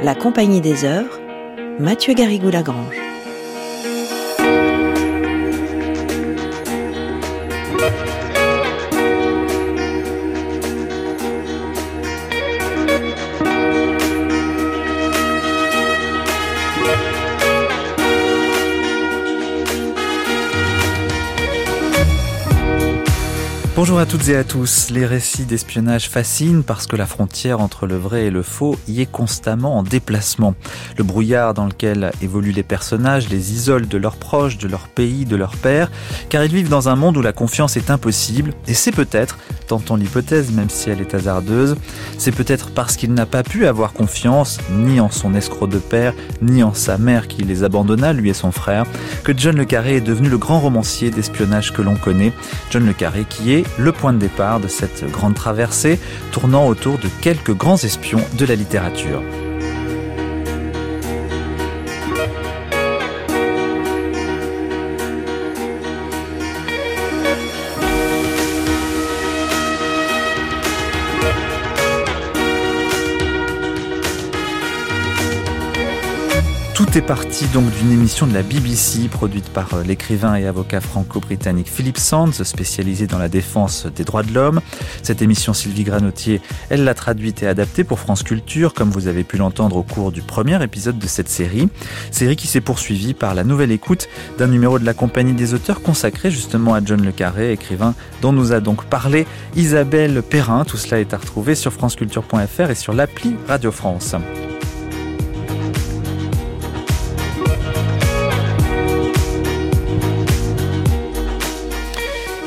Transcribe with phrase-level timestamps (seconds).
[0.00, 1.18] La Compagnie des œuvres,
[1.80, 3.07] Mathieu Garrigou-Lagrange.
[23.78, 24.90] Bonjour à toutes et à tous.
[24.90, 29.02] Les récits d'espionnage fascinent parce que la frontière entre le vrai et le faux y
[29.02, 30.56] est constamment en déplacement.
[30.96, 35.26] Le brouillard dans lequel évoluent les personnages les isole de leurs proches, de leur pays,
[35.26, 35.92] de leur père,
[36.28, 39.94] car ils vivent dans un monde où la confiance est impossible, et c'est peut-être, tentons
[39.94, 41.76] l'hypothèse même si elle est hasardeuse,
[42.18, 46.14] c'est peut-être parce qu'il n'a pas pu avoir confiance ni en son escroc de père,
[46.42, 48.86] ni en sa mère qui les abandonna, lui et son frère,
[49.22, 52.32] que John Le Carré est devenu le grand romancier d'espionnage que l'on connaît.
[52.72, 55.98] John Le Carré qui est le point de départ de cette grande traversée
[56.32, 59.22] tournant autour de quelques grands espions de la littérature.
[76.98, 81.68] Est parti donc d'une émission de la BBC produite par euh, l'écrivain et avocat franco-britannique
[81.68, 84.60] Philip Sands, spécialisé dans la défense des droits de l'homme.
[85.04, 86.40] Cette émission, Sylvie Granotier,
[86.70, 90.10] elle l'a traduite et adaptée pour France Culture, comme vous avez pu l'entendre au cours
[90.10, 91.68] du premier épisode de cette série.
[92.10, 95.82] Série qui s'est poursuivie par la nouvelle écoute d'un numéro de la Compagnie des auteurs
[95.82, 99.24] consacré justement à John Le Carré, écrivain dont nous a donc parlé
[99.54, 100.64] Isabelle Perrin.
[100.64, 104.16] Tout cela est à retrouver sur franceculture.fr et sur l'appli Radio France.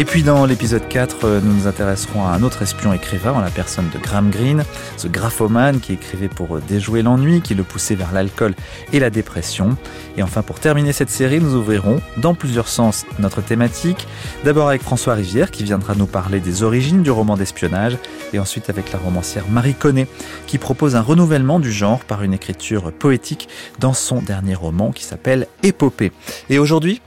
[0.02, 3.40] Et puis dans l'épisode 4, euh, nous nous intéresserons à un autre espion écrivain en
[3.40, 4.66] la personne de Graham Greene,
[4.98, 8.56] ce graphomane qui écrivait pour euh, déjouer l'ennui, qui le poussait vers l'alcool
[8.94, 9.78] et la dépression.
[10.18, 14.08] Et enfin, pour terminer cette série, nous ouvrirons dans plusieurs sens notre thématique.
[14.44, 17.96] D'abord avec François Rivière qui viendra nous parler des origines du roman d'espionnage
[18.34, 20.08] et ensuite avec la romancière Marie Connet
[20.48, 25.04] qui propose un renouvellement du genre par une écriture poétique dans son dernier roman qui
[25.04, 26.12] s'appelle Épopée.
[26.50, 27.04] Et aujourd'hui,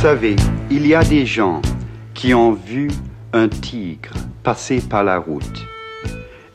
[0.00, 0.36] savez,
[0.70, 1.60] il y a des gens
[2.14, 2.88] qui ont vu
[3.34, 5.66] un tigre passer par la route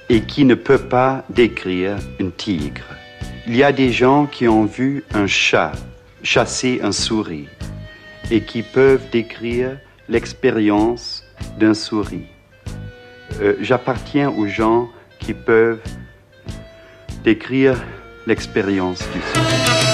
[0.09, 2.81] et qui ne peuvent pas décrire un tigre.
[3.45, 5.73] Il y a des gens qui ont vu un chat
[6.23, 7.47] chasser un souris
[8.31, 9.77] et qui peuvent décrire
[10.09, 11.23] l'expérience
[11.59, 12.25] d'un souris.
[13.41, 14.89] Euh, J'appartiens aux gens
[15.19, 15.83] qui peuvent
[17.23, 17.75] décrire
[18.25, 19.84] l'expérience du souris.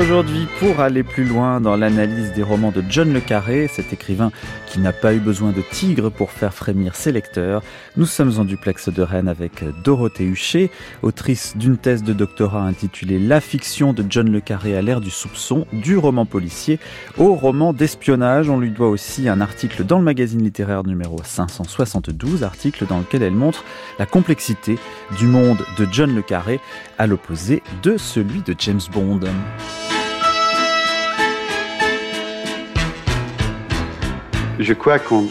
[0.00, 4.32] Aujourd'hui, pour aller plus loin dans l'analyse des romans de John Le Carré, cet écrivain
[4.70, 7.62] qui n'a pas eu besoin de tigre pour faire frémir ses lecteurs,
[7.96, 10.70] nous sommes en duplex de Rennes avec Dorothée Huchet,
[11.02, 15.10] autrice d'une thèse de doctorat intitulée La fiction de John Le Carré à l'ère du
[15.10, 16.78] soupçon, du roman policier
[17.18, 18.48] au roman d'espionnage.
[18.48, 23.24] On lui doit aussi un article dans le magazine littéraire numéro 572, article dans lequel
[23.24, 23.64] elle montre
[23.98, 24.78] la complexité
[25.18, 26.60] du monde de John Le Carré
[26.96, 29.20] à l'opposé de celui de James Bond.
[34.60, 35.28] Je crois qu'on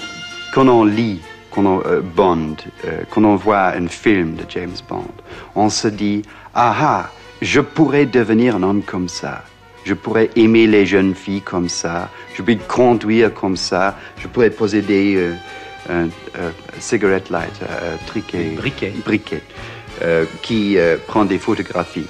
[0.53, 4.75] quand on lit quand on, euh, Bond, euh, quand on voit un film de James
[4.88, 5.13] Bond,
[5.56, 6.22] on se dit
[6.53, 7.09] ah ah,
[7.41, 9.44] je pourrais devenir un homme comme ça.
[9.85, 12.09] Je pourrais aimer les jeunes filles comme ça.
[12.35, 13.97] Je pourrais conduire comme ça.
[14.17, 15.34] Je pourrais posséder euh,
[15.90, 19.41] un, un cigarette light, un triquet, briquet, briquet
[20.01, 22.07] euh, qui euh, prend des photographies.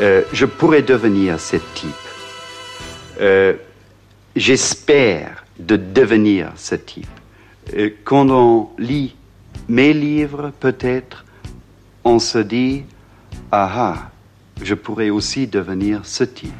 [0.00, 1.90] Euh, je pourrais devenir ce type.
[3.20, 3.54] Euh,
[4.36, 7.06] J'espère de devenir ce type.
[7.74, 9.14] Euh, Quand on lit
[9.68, 11.24] mes livres, peut-être,
[12.04, 12.82] on se dit,
[13.50, 14.10] ah ah,
[14.62, 16.52] je pourrais aussi devenir ce type.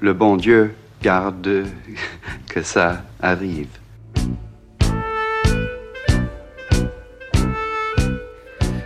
[0.00, 1.66] Le bon Dieu garde
[2.48, 3.81] que ça arrive.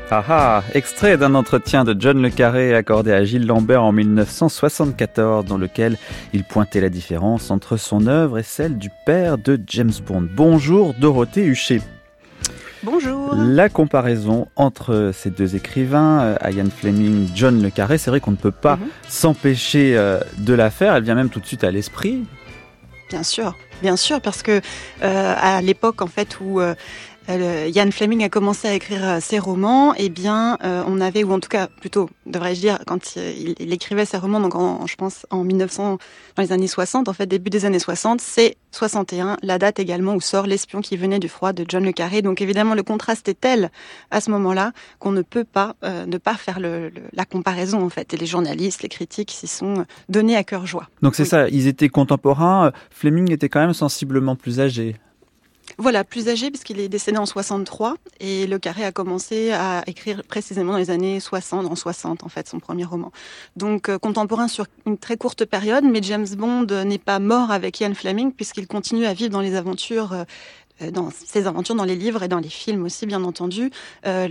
[0.09, 5.45] Ah ah, extrait d'un entretien de John Le Carré accordé à Gilles Lambert en 1974
[5.45, 5.97] dans lequel
[6.33, 10.29] il pointait la différence entre son œuvre et celle du père de James Bond.
[10.33, 11.81] Bonjour Dorothée Huchet.
[12.85, 13.35] Bonjour.
[13.37, 18.31] La comparaison entre ces deux écrivains, euh, Ian Fleming, John Le Carré, c'est vrai qu'on
[18.31, 18.87] ne peut pas Mhm.
[19.09, 22.25] s'empêcher euh, de la faire, elle vient même tout de suite à l'esprit.
[23.09, 24.61] Bien sûr, bien sûr, parce que
[25.03, 26.75] euh, à l'époque en fait où euh,
[27.29, 31.25] euh, Ian Fleming a commencé à écrire euh, ses romans, eh bien, euh, on avait,
[31.25, 34.87] ou en tout cas, plutôt, devrais-je dire, quand il, il, écrivait ses romans, donc en,
[34.87, 35.99] je pense en 1900,
[36.37, 40.15] dans les années 60, en fait, début des années 60, c'est 61, la date également
[40.15, 42.23] où sort L'espion qui venait du froid de John le Carré.
[42.23, 43.71] Donc évidemment, le contraste est tel
[44.11, 47.83] à ce moment-là qu'on ne peut pas euh, ne pas faire le, le, la comparaison,
[47.83, 48.15] en fait.
[48.15, 50.89] Et les journalistes, les critiques s'y sont donnés à cœur joie.
[51.03, 51.29] Donc c'est oui.
[51.29, 52.73] ça, ils étaient contemporains.
[52.91, 54.97] Fleming était quand même sensiblement plus âgé.
[55.79, 60.23] Voilà, plus âgé puisqu'il est décédé en 63 et Le Carré a commencé à écrire
[60.25, 63.13] précisément dans les années 60, en 60 en fait, son premier roman.
[63.57, 67.79] Donc euh, contemporain sur une très courte période, mais James Bond n'est pas mort avec
[67.81, 70.15] Ian Fleming puisqu'il continue à vivre dans les aventures
[70.83, 73.71] euh, dans ses aventures dans les livres et dans les films aussi bien entendu
[74.07, 74.29] euh,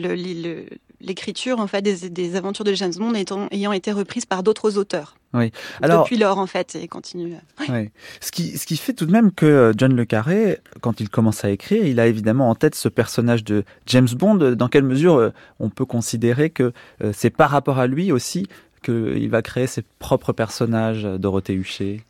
[1.01, 3.13] l'écriture en fait des, aventures de James Bond
[3.51, 5.15] ayant été reprise par d'autres auteurs.
[5.35, 5.51] Oui.
[5.81, 7.35] Alors, depuis lors en fait et continue.
[7.59, 7.65] Oui.
[7.69, 7.89] oui.
[8.21, 11.43] Ce qui ce qui fait tout de même que John le Carré quand il commence
[11.43, 15.17] à écrire, il a évidemment en tête ce personnage de James Bond dans quelle mesure
[15.17, 15.29] euh,
[15.59, 16.71] on peut considérer que
[17.03, 18.47] euh, c'est par rapport à lui aussi
[18.83, 22.01] qu'il va créer ses propres personnages Dorothée Huchet?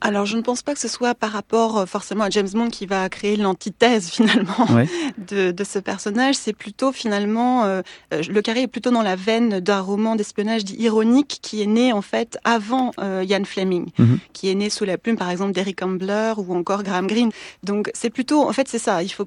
[0.00, 2.68] Alors, je ne pense pas que ce soit par rapport euh, forcément à James Bond
[2.68, 4.88] qui va créer l'antithèse finalement ouais.
[5.28, 6.36] de, de, ce personnage.
[6.36, 7.82] C'est plutôt finalement euh,
[8.12, 11.92] le carré est plutôt dans la veine d'un roman d'espionnage dit ironique qui est né
[11.92, 14.18] en fait avant euh, Ian Fleming, mm -hmm.
[14.32, 17.30] qui est né sous la plume par exemple d'Eric Ambler ou encore Graham Greene.
[17.62, 19.02] Donc c'est plutôt en fait c'est ça.
[19.02, 19.26] Il faut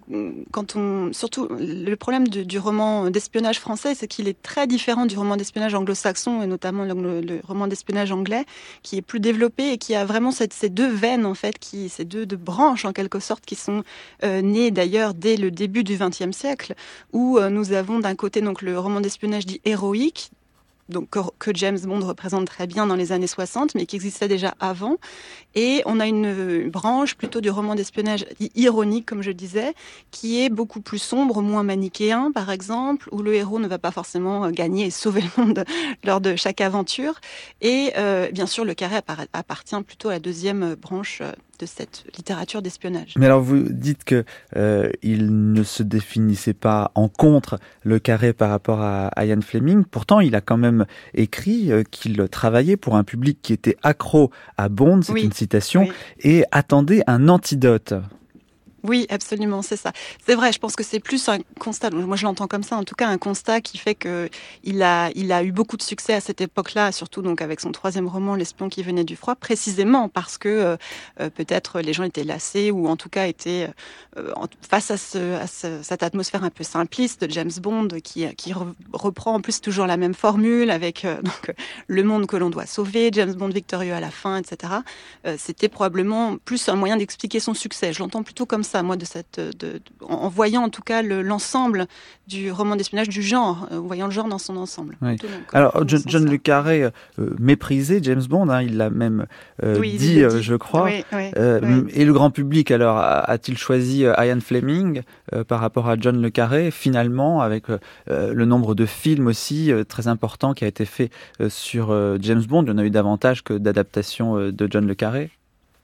[0.52, 1.48] quand on surtout
[1.92, 5.74] le problème de, du roman d'espionnage français, c'est qu'il est très différent du roman d'espionnage
[5.80, 8.46] anglo-saxon et notamment le, le roman d'espionnage anglais
[8.86, 11.90] qui est plus développé et qui a vraiment cette ces deux veines en fait, qui,
[11.90, 13.84] ces deux, branches en quelque sorte, qui sont
[14.24, 16.76] euh, nées d'ailleurs dès le début du XXe siècle,
[17.14, 20.32] où euh, nous avons d'un côté donc le roman d'espionnage dit héroïque,
[20.92, 24.54] donc que, James Bond représente très bien dans les années 60, mais qui existait déjà
[24.60, 24.98] avant.
[25.56, 29.74] Et on a une, branche plutôt du roman d'espionnage ironique, comme je disais,
[30.12, 33.92] qui est beaucoup plus sombre, moins manichéen, par exemple, où le héros ne va pas
[33.92, 35.66] forcément gagner et sauver le monde
[36.04, 37.20] lors de chaque aventure.
[37.62, 38.98] Et euh, bien sûr, le carré
[39.34, 41.22] appartient plutôt à la deuxième branche
[41.62, 43.14] de cette littérature d'espionnage.
[43.18, 44.26] Mais alors vous dites que
[44.56, 49.84] euh, il ne se définissait pas en contre le carré par rapport à, Ian Fleming.
[49.86, 54.32] Pourtant, il a quand même écrit euh, qu'il travaillait pour un public qui était accro
[54.58, 55.24] à Bond, c'est oui.
[55.24, 55.92] une citation, oui.
[56.22, 57.94] et attendait un antidote.
[58.84, 59.92] Oui, absolument, c'est ça.
[60.26, 62.84] C'est vrai, je pense que c'est plus un constat, moi je l'entends comme ça, en
[62.84, 64.28] tout cas un constat qui fait que
[64.64, 67.72] il a, il a eu beaucoup de succès à cette époque-là, surtout donc avec son
[67.72, 70.78] troisième roman, L'espion qui venait du froid, précisément parce que
[71.20, 73.70] euh, peut-être les gens étaient lassés ou en tout cas étaient
[74.18, 74.34] euh,
[74.68, 78.52] face à, ce, à ce, cette atmosphère un peu simpliste de James Bond qui, qui
[78.54, 81.22] re, reprend en plus toujours la même formule avec euh,
[81.88, 84.74] le monde que l'on doit sauver, James Bond victorieux à la fin, etc.
[85.28, 87.94] Euh, C'était probablement plus un moyen d'expliquer son succès.
[87.94, 90.82] Je l'entends plutôt comme ça ça, moi, de cette, de, de, en voyant en tout
[90.82, 91.86] cas l'ensemble le,
[92.28, 94.98] du roman d'espionnage, du genre, en voyant le genre dans son ensemble.
[95.02, 95.18] Oui.
[95.54, 96.92] Alors, John, John Le Carré euh,
[97.40, 99.26] méprisait James Bond, hein, il l'a même
[99.64, 100.86] euh, oui, dit, dit, euh, je crois.
[100.86, 105.02] Oui, et le grand public, alors, a-t-il choisi Ian Fleming
[105.48, 106.72] par rapport à John Le Carré?
[106.72, 107.66] Finalement, avec
[108.08, 111.10] le nombre de films aussi très important qui a été fait
[111.50, 115.30] sur James Bond, il y en a eu davantage que d'adaptations de John Le Carré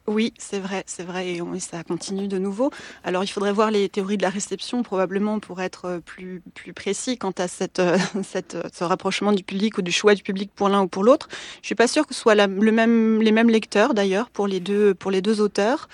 [0.08, 2.72] oui, c'est vrai, c'est vrai, et ça continue de nouveau.
[3.04, 7.18] Alors, il faudrait voir les théories de la réception, probablement, pour être plus, plus précis
[7.18, 7.82] quant à cette,
[8.24, 11.28] cette, ce rapprochement du public ou du choix du public pour l'un ou pour l'autre.
[11.62, 14.60] Je suis pas sûre que ce soit le même, les mêmes lecteurs, d'ailleurs, pour les
[14.60, 15.90] deux, pour les deux auteurs.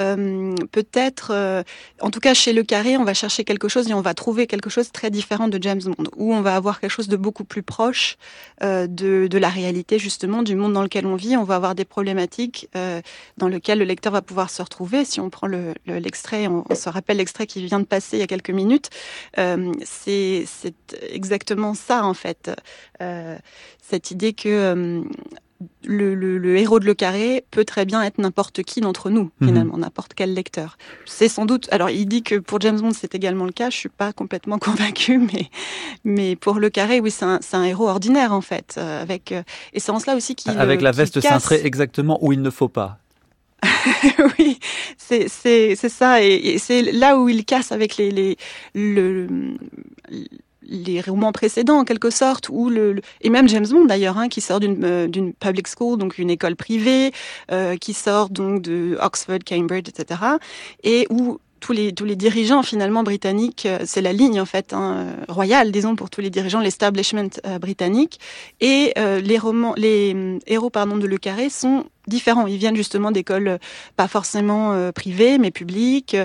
[0.00, 1.62] Euh, Peut-être, euh,
[2.00, 4.46] en tout cas, chez Le Carré, on va chercher quelque chose et on va trouver
[4.46, 7.44] quelque chose très différent de James Bond, où on va avoir quelque chose de beaucoup
[7.44, 8.16] plus proche
[8.62, 11.36] euh, de, de la réalité, justement, du monde dans lequel on vit.
[11.36, 13.00] On va avoir des problématiques euh,
[13.38, 15.04] dans le lequel le lecteur va pouvoir se retrouver.
[15.04, 18.16] Si on prend l'extrait, le, le, on, on, se rappelle l'extrait qui vient de passer
[18.16, 18.90] il y a quelques minutes,
[19.38, 20.44] euh, c'est
[21.10, 22.50] exactement ça en fait.
[23.00, 23.36] Euh,
[23.82, 25.02] cette idée que euh,
[25.84, 29.30] le, le, le, héros de Le Carré peut très bien être n'importe qui d'entre nous,
[29.42, 29.80] finalement, mmh.
[29.80, 30.76] n'importe quel lecteur.
[31.06, 31.68] C'est sans doute.
[31.70, 33.70] Alors, il dit que pour James Bond, c'est également le cas.
[33.70, 35.48] Je suis pas complètement convaincue, mais,
[36.04, 38.76] mais pour Le Carré, oui, c'est un, un, héros ordinaire, en fait.
[38.76, 40.52] Avec, et c'est en cela aussi qu'il.
[40.58, 42.98] Avec la veste cintrée exactement où il ne faut pas.
[44.38, 44.58] oui,
[44.98, 48.36] c'est ça, et, c'est là où il casse avec les, les,
[48.74, 49.56] le,
[50.62, 54.40] les romans précédents en quelque sorte, ou le, et même James Bond d'ailleurs, hein, qui
[54.40, 57.12] sort d'une euh, public school, donc une école privée,
[57.50, 60.20] euh, qui sort donc de Oxford, Cambridge, etc.,
[60.82, 65.06] et où tous les, tous les dirigeants finalement britanniques, c'est la ligne en fait hein,
[65.28, 68.20] royale, disons pour tous les dirigeants, l'establishment euh, britannique,
[68.60, 72.46] et euh, les romans, les héros pardon de Le Carré sont différents.
[72.46, 73.58] Ils viennent justement d'écoles
[73.96, 76.16] pas forcément privées, mais publiques.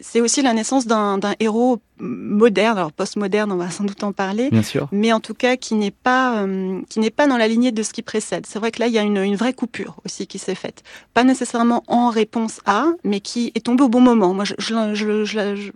[0.00, 4.50] C'est aussi la naissance d'un héros moderne, alors post-moderne, on va sans doute en parler,
[4.50, 4.88] Bien sûr.
[4.92, 6.46] mais en tout cas qui n'est pas
[6.88, 8.46] qui n'est pas dans la lignée de ce qui précède.
[8.46, 10.82] C'est vrai que là, il y a une, une vraie coupure aussi qui s'est faite,
[11.14, 14.32] pas nécessairement en réponse à, mais qui est tombée au bon moment.
[14.32, 15.72] Moi, je, je, je, je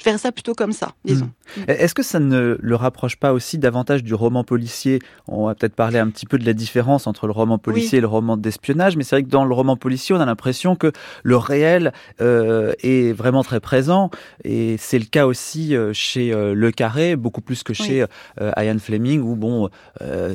[0.00, 1.30] je verrais ça plutôt comme ça, disons.
[1.56, 1.62] Hmm.
[1.68, 4.98] Est-ce que ça ne le rapproche pas aussi davantage du roman policier?
[5.28, 8.00] On va peut-être parler un petit peu de la différence entre le roman policier et
[8.00, 10.90] le roman d'espionnage, mais c'est vrai que dans le roman policier, on a l'impression que
[11.22, 14.10] le réel euh, est vraiment très présent,
[14.44, 18.04] et c'est le cas aussi euh, chez euh, Le Carré, beaucoup plus que chez
[18.40, 19.68] euh, Ian Fleming, où bon,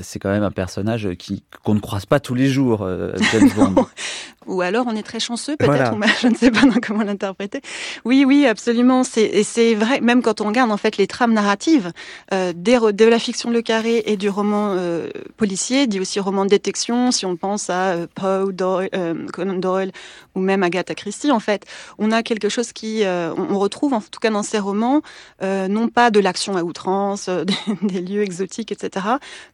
[0.01, 2.87] c'est quand même un personnage qui qu'on ne croise pas tous les jours,
[3.31, 3.87] James Bond.
[4.47, 6.13] Ou alors on est très chanceux, peut-être, voilà.
[6.21, 7.61] je ne sais pas comment l'interpréter.
[8.03, 9.03] Oui, oui, absolument.
[9.03, 11.93] C'est c'est vrai, même quand on regarde en fait les trames narratives
[12.33, 16.43] euh, des, de la fiction Le Carré et du roman euh, policier, dit aussi roman
[16.43, 19.93] de détection, si on pense à euh, Poe, Doyle, euh, Conan Doyle
[20.35, 21.65] ou même Agatha Christie, en fait,
[21.97, 25.01] on a quelque chose qui, euh, on retrouve en tout cas dans ces romans,
[25.41, 27.29] non pas de l'action à outrance,
[27.81, 29.05] des, lieux exotiques, etc.,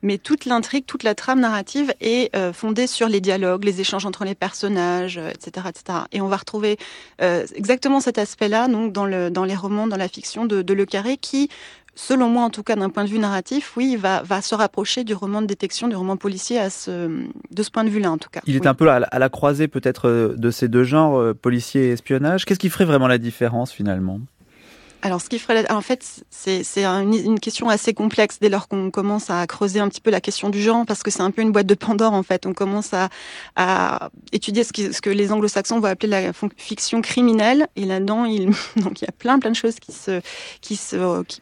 [0.02, 4.26] mais toute l'intrigue, toute la trame narrative est fondée sur les dialogues, les échanges entre
[4.26, 6.00] les personnages, etc., etc.
[6.12, 6.78] Et on va retrouver
[7.20, 10.86] exactement cet aspect-là donc dans, le, dans les romans dans la fiction de, de Le
[10.86, 11.50] Carré qui
[11.94, 15.04] selon moi en tout cas d'un point de vue narratif, oui, va, va se rapprocher
[15.04, 16.92] du roman de détection, du roman policier à ce,
[17.52, 18.40] de ce point de vue-là en tout cas.
[18.48, 18.68] Il est oui.
[18.68, 22.46] un peu à la, à la croisée peut-être de ces deux genres, policier et espionnage.
[22.46, 24.20] Qu'est-ce qui ferait vraiment la différence finalement?
[25.02, 28.92] Alors, ce qui ferait, en fait, c'est une, une, question assez complexe dès lors qu'on
[28.92, 31.42] commence à creuser un petit peu la question du genre, parce que c'est un peu
[31.42, 32.46] une boîte de Pandore, en fait.
[32.46, 33.10] On commence à,
[33.56, 38.26] à étudier ce, qui, ce, que les anglo-saxons vont appeler la fiction criminelle, et là-dedans,
[38.26, 40.22] il, donc il y a plein, plein de choses qui se,
[40.62, 41.42] qui se, qui,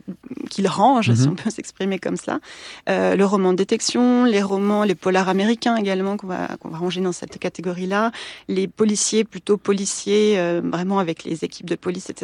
[0.50, 1.22] qui le rangent, mm -hmm.
[1.24, 2.40] si on peut s'exprimer comme ça.
[2.88, 6.78] Euh, le roman de détection, les romans, les polars américains également qu'on va, qu'on va
[6.78, 8.12] ranger dans cette catégorie-là,
[8.48, 12.24] les policiers plutôt policiers, euh, vraiment avec les équipes de police, etc.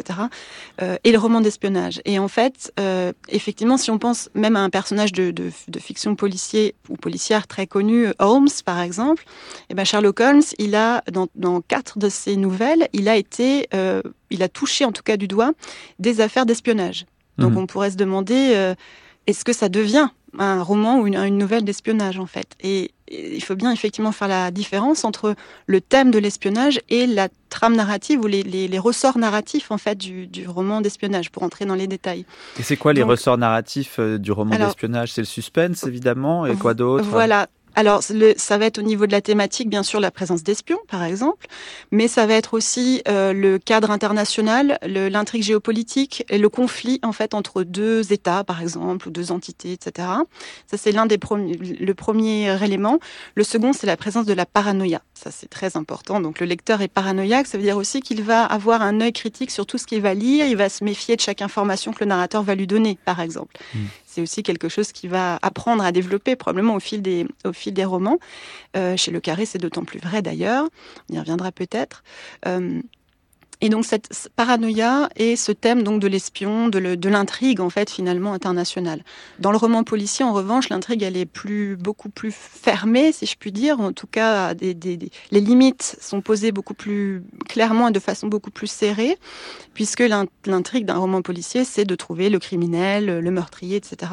[0.82, 2.00] Euh, et le roman d'espionnage.
[2.04, 5.78] Et en fait, euh, effectivement, si on pense même à un personnage de, de, de
[5.78, 9.24] fiction policier ou policière très connu, Holmes par exemple,
[9.68, 13.68] et ben Sherlock Holmes, il a dans, dans quatre de ses nouvelles, il a été,
[13.74, 15.52] euh, il a touché en tout cas du doigt
[15.98, 17.06] des affaires d'espionnage.
[17.38, 17.58] Donc mmh.
[17.58, 18.74] on pourrait se demander, euh,
[19.26, 22.48] est-ce que ça devient un roman ou une, une nouvelle d'espionnage en fait?
[22.62, 25.34] Et il faut bien effectivement faire la différence entre
[25.66, 29.78] le thème de l'espionnage et la trame narrative ou les, les, les, ressorts narratifs en
[29.78, 32.24] fait du, du roman d'espionnage pour entrer dans les détails.
[32.58, 35.12] Et c'est quoi les Donc, ressorts narratifs euh, du roman d'espionnage?
[35.12, 37.04] C'est le suspense évidemment et quoi d'autre?
[37.04, 40.42] Voilà, alors, le, ça va être au niveau de la thématique, bien sûr, la présence
[40.42, 41.46] d'espions, par exemple,
[41.92, 47.12] mais ça va être aussi euh, le cadre international, l'intrigue géopolitique et le conflit, en
[47.12, 50.08] fait, entre deux États, par exemple, ou deux entités, etc.
[50.66, 52.98] Ça, c'est l'un des premiers, le premier élément.
[53.34, 55.02] Le second, c'est la présence de la paranoïa.
[55.16, 56.20] Ça, c'est très important.
[56.20, 57.46] Donc, le lecteur est paranoïaque.
[57.46, 60.12] Ça veut dire aussi qu'il va avoir un œil critique sur tout ce qu'il va
[60.12, 60.46] lire.
[60.46, 63.56] Il va se méfier de chaque information que le narrateur va lui donner, par exemple.
[63.74, 63.78] Mmh
[64.16, 67.74] c'est aussi quelque chose qui va apprendre à développer probablement au fil des, au fil
[67.74, 68.18] des romans.
[68.74, 70.66] Euh, chez Le Carré, c'est d'autant plus vrai d'ailleurs,
[71.10, 72.02] on y reviendra peut-être.
[72.46, 72.80] Euh,
[73.60, 78.32] et donc cette paranoïa et ce thème donc de l'espion, de l'intrigue en fait finalement
[78.32, 79.02] internationale.
[79.38, 83.36] Dans le roman policier, en revanche, l'intrigue elle est plus beaucoup plus fermée, si je
[83.38, 83.80] puis dire.
[83.80, 88.66] En tout cas, les limites sont posées beaucoup plus clairement et de façon beaucoup plus
[88.66, 89.16] serrée,
[89.74, 90.04] puisque
[90.44, 94.12] l'intrigue d'un roman policier, c'est de trouver le criminel, le meurtrier, etc.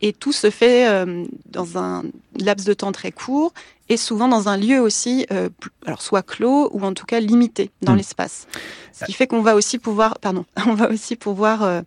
[0.00, 2.04] Et tout se fait euh, dans un
[2.38, 3.52] laps de temps très court
[3.88, 5.48] et souvent dans un lieu aussi, euh,
[5.84, 7.96] alors soit clos ou en tout cas limité dans mmh.
[7.96, 8.46] l'espace.
[8.92, 11.82] Ce qui fait qu'on va aussi pouvoir, pardon, on va aussi pouvoir euh,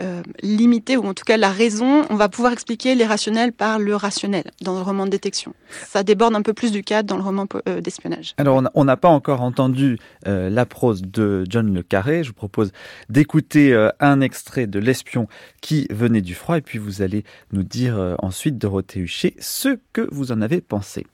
[0.00, 3.96] euh, limiter ou en tout cas la raison, on va pouvoir expliquer l'irrationnel par le
[3.96, 5.54] rationnel dans le roman de détection.
[5.88, 7.46] Ça déborde un peu plus du cadre dans le roman
[7.80, 8.34] d'espionnage.
[8.36, 12.22] Alors on n'a pas encore entendu la prose de John Le Carré.
[12.22, 12.72] Je vous propose
[13.08, 15.28] d'écouter un extrait de L'espion
[15.60, 20.08] qui venait du froid et puis vous allez nous dire ensuite Dorothée Huchet ce que
[20.10, 21.06] vous en avez pensé.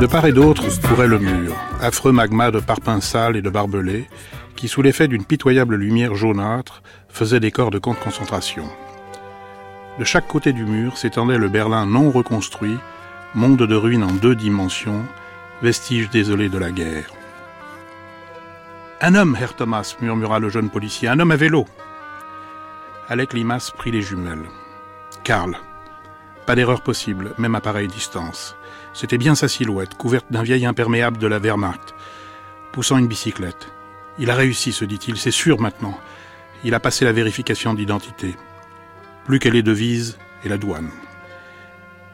[0.00, 4.08] De part et d'autre courait le mur, affreux magma de parpaings sales et de barbelés,
[4.56, 8.68] qui, sous l'effet d'une pitoyable lumière jaunâtre, faisait des corps de camp de concentration.
[9.98, 12.76] De chaque côté du mur s'étendait le Berlin non reconstruit,
[13.34, 15.04] monde de ruines en deux dimensions,
[15.62, 17.12] vestige désolé de la guerre.
[19.00, 21.66] Un homme, Herr Thomas, murmura le jeune policier, un homme à vélo.
[23.08, 24.48] Alec Limas prit les jumelles.
[25.22, 25.56] Karl.
[26.46, 28.56] Pas d'erreur possible, même à pareille distance.
[28.92, 31.94] C'était bien sa silhouette, couverte d'un vieil imperméable de la Wehrmacht,
[32.72, 33.68] poussant une bicyclette.
[34.18, 35.98] Il a réussi, se dit-il, c'est sûr maintenant.
[36.62, 38.36] Il a passé la vérification d'identité.
[39.24, 40.90] Plus que les devises et la douane.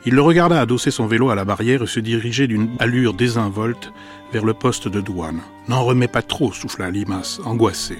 [0.06, 3.92] Il le regarda adosser son vélo à la barrière et se diriger d'une allure désinvolte
[4.32, 5.40] vers le poste de douane.
[5.68, 7.98] N'en remets pas trop, souffla Limas, angoissé.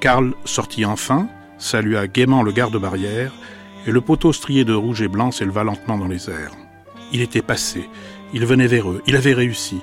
[0.00, 3.32] Karl sortit enfin, salua gaiement le garde-barrière,
[3.86, 6.52] et le poteau strié de rouge et blanc s'éleva lentement dans les airs.
[7.12, 7.88] Il était passé,
[8.32, 9.80] il venait vers eux, il avait réussi.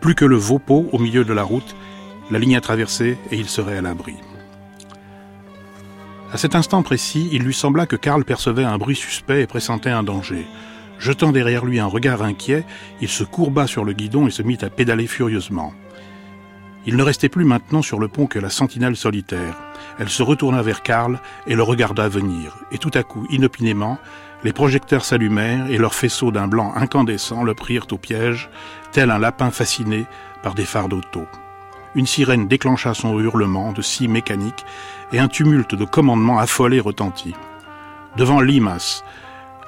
[0.00, 1.74] Plus que le pot au milieu de la route,
[2.30, 4.14] la ligne à traverser et il serait à l'abri.
[6.32, 9.90] À cet instant précis, il lui sembla que Karl percevait un bruit suspect et pressentait
[9.90, 10.46] un danger.
[10.98, 12.64] Jetant derrière lui un regard inquiet,
[13.00, 15.72] il se courba sur le guidon et se mit à pédaler furieusement.
[16.86, 19.56] Il ne restait plus maintenant sur le pont que la sentinelle solitaire.
[19.98, 22.56] Elle se retourna vers Karl et le regarda venir.
[22.72, 23.98] Et tout à coup, inopinément,
[24.42, 28.50] les projecteurs s'allumèrent et leurs faisceaux d'un blanc incandescent le prirent au piège,
[28.92, 30.04] tel un lapin fasciné
[30.42, 31.26] par des phares d'auto.
[31.94, 34.66] Une sirène déclencha son hurlement de scie mécanique
[35.12, 37.34] et un tumulte de commandements affolés retentit.
[38.16, 39.02] Devant Limas,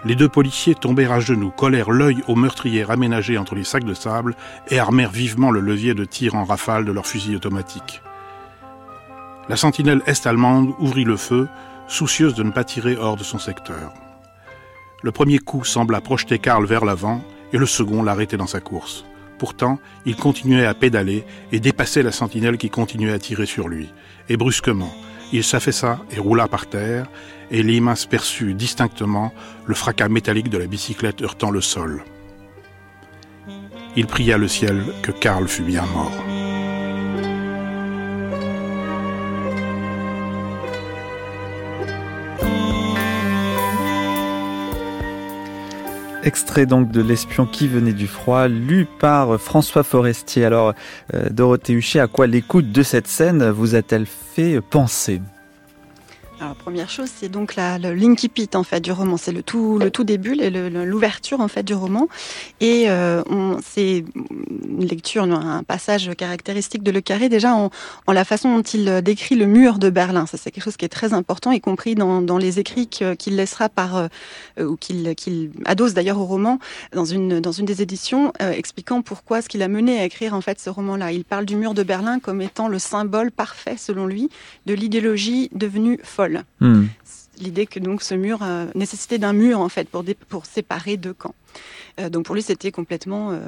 [0.07, 3.93] les deux policiers tombèrent à genoux, collèrent l'œil aux meurtrières aménagées entre les sacs de
[3.93, 4.37] sable
[4.71, 8.03] et armèrent vivement le levier de tir en rafale de leurs fusils automatiques.
[9.49, 11.49] La sentinelle est-allemande ouvrit le feu,
[11.89, 13.93] soucieuse de ne pas tirer hors de son secteur.
[15.03, 17.21] Le premier coup sembla projeter Karl vers l'avant
[17.53, 19.05] et le second l'arrêter dans sa course.
[19.39, 23.93] Pourtant, il continuait à pédaler et dépassait la sentinelle qui continuait à tirer sur lui.
[24.29, 24.93] Et brusquement,
[25.33, 27.06] il s'affaissa et roula par terre,
[27.50, 29.33] et Limas perçut distinctement
[29.66, 32.04] le fracas métallique de la bicyclette heurtant le sol.
[33.97, 36.12] Il pria le ciel que Karl fût bien mort.
[46.26, 50.45] Extrait donc de L'espion qui venait du froid, lu par François Forestier.
[50.45, 50.75] Alors,
[51.14, 55.21] euh, Dorothée Huchet, à quoi l'écoute de cette scène vous a-t-elle fait penser?
[56.38, 57.97] Alors, première chose, c'est donc la, le
[58.55, 59.16] en fait du roman.
[59.16, 62.09] C'est le tout, le tout début, l'ouverture en fait du roman,
[62.61, 63.23] et euh,
[63.64, 64.05] c'est
[64.69, 67.71] une lecture, un passage caractéristique de Le Carré déjà en,
[68.07, 70.26] en, la façon dont il décrit le mur de Berlin.
[70.26, 73.37] Ça, c'est quelque chose qui est très important, y compris dans, dans les écrits qu'il
[73.37, 74.09] laissera par euh,
[74.61, 76.59] ou qu'il qu'il adosse d'ailleurs au roman
[76.93, 80.35] dans une dans une des éditions, euh, expliquant pourquoi ce qu'il a mené à écrire
[80.35, 81.12] en fait ce roman-là.
[81.12, 84.29] Il parle du mur de Berlin comme étant le symbole parfait, selon lui,
[84.66, 86.26] de l'idéologie devenue folle
[86.61, 86.85] Hmm.
[87.39, 91.12] L'idée que donc ce mur euh, nécessitait d'un mur en fait pour, pour séparer deux
[91.12, 91.35] camps.
[92.01, 93.41] Euh, donc pour lui c'était complètement euh,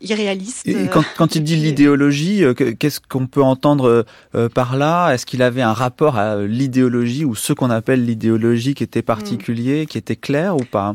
[0.00, 0.66] irréaliste.
[0.68, 2.44] Et quand, quand il dit l'idéologie,
[2.78, 4.06] qu'est-ce qu'on peut entendre
[4.54, 5.12] par là?
[5.12, 9.86] Est-ce qu'il avait un rapport à l'idéologie ou ce qu'on appelle l'idéologie qui était particulier,
[9.86, 10.94] qui était clair ou pas?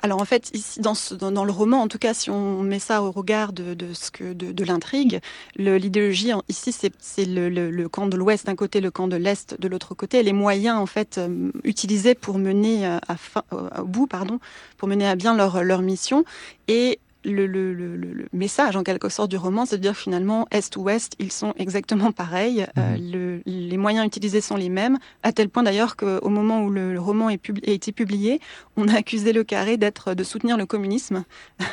[0.00, 0.94] Alors en fait, ici, dans,
[1.30, 4.10] dans, le roman, en tout cas, si on met ça au regard de, de ce
[4.10, 5.20] que de, de l'intrigue,
[5.56, 9.60] l'idéologie ici, c'est le, le, le, camp de l'Ouest d'un côté, le camp de l'Est
[9.60, 14.06] de l'autre côté, les moyens en fait euh, utilisés pour mener à, fin, au bout,
[14.06, 14.38] pardon,
[14.76, 16.24] pour mener à bien leur, leur mission.
[16.68, 17.00] Et
[17.32, 20.76] le, le, le, le, message en quelque sorte du roman, c'est de dire finalement est
[20.76, 22.66] ou ouest, ils sont exactement pareils.
[22.76, 23.42] Euh, mhm.
[23.46, 27.30] les moyens utilisés sont les mêmes, à tel point d'ailleurs qu'au moment où le, roman
[27.30, 28.40] est a été publié,
[28.76, 31.24] on a accusé le carré d'être de soutenir le communisme.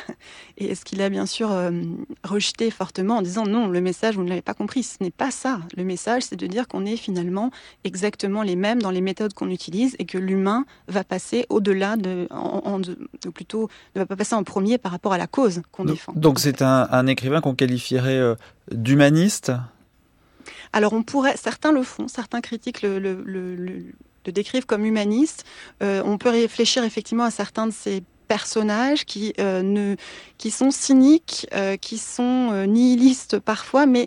[0.58, 1.70] Et ce qu'il a bien sûr euh,
[2.24, 5.30] rejeté fortement en disant non, le message vous ne l'avez pas compris, ce n'est pas
[5.30, 5.60] ça.
[5.76, 7.50] Le message, c'est de dire qu'on est finalement
[7.84, 12.26] exactement les mêmes dans les méthodes qu'on utilise et que l'humain va passer au-delà de,
[12.30, 12.96] en, de,
[13.34, 16.12] plutôt ne va pas passer en premier par rapport à la cause qu'on défend.
[16.14, 18.34] Donc c'est un, écrivain qu'on qualifierait euh,
[18.70, 19.52] d'humaniste?
[20.72, 23.84] Alors on pourrait, certains le font, certains critiques le,
[24.26, 25.44] décrivent comme humaniste.
[25.82, 29.94] Euh, on peut réfléchir effectivement à certains de ces personnages qui euh, ne
[30.36, 31.46] qui sont cyniques,
[31.80, 34.06] qui sont nihilistes parfois, mais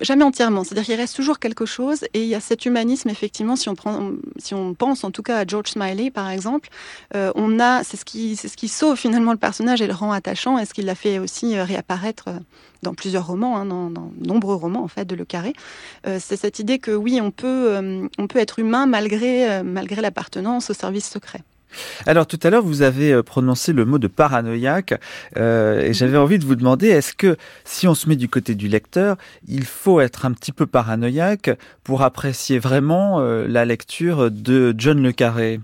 [0.00, 0.64] jamais entièrement.
[0.64, 3.56] C'est-à-dire qu'il reste toujours quelque chose et il y a cet humanisme effectivement.
[3.56, 6.68] Si on prend, si on pense en tout cas à George Smiley par exemple,
[7.14, 9.94] euh, on a, c'est ce qui, c'est ce qui sauve finalement le personnage et le
[9.94, 12.38] rend attachant et ce qui l'a fait aussi euh, réapparaître euh,
[12.82, 15.54] dans plusieurs romans, hein, dans, dans, nombreux romans en fait de Le Carré.
[16.04, 20.74] c'est cette idée que oui, on peut, on peut être humain malgré, malgré l'appartenance au
[20.74, 21.40] service secret.
[22.06, 24.94] Alors tout à l'heure, vous avez euh, prononcé le mot de paranoïaque
[25.36, 28.54] euh, et j'avais envie de vous demander, est-ce que si on se met du côté
[28.54, 31.50] du lecteur, il faut être un petit peu paranoïaque
[31.84, 35.60] pour apprécier vraiment euh, la lecture de John Le Carré?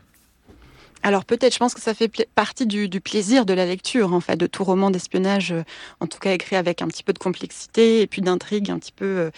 [1.05, 4.37] Alors peut-être, je pense que ça fait partie du, plaisir de la lecture, en fait,
[4.37, 5.53] de tout roman d'espionnage,
[5.99, 8.93] en tout cas écrit avec un petit peu de complexité et puis d'intrigue un petit
[8.93, 9.33] peu,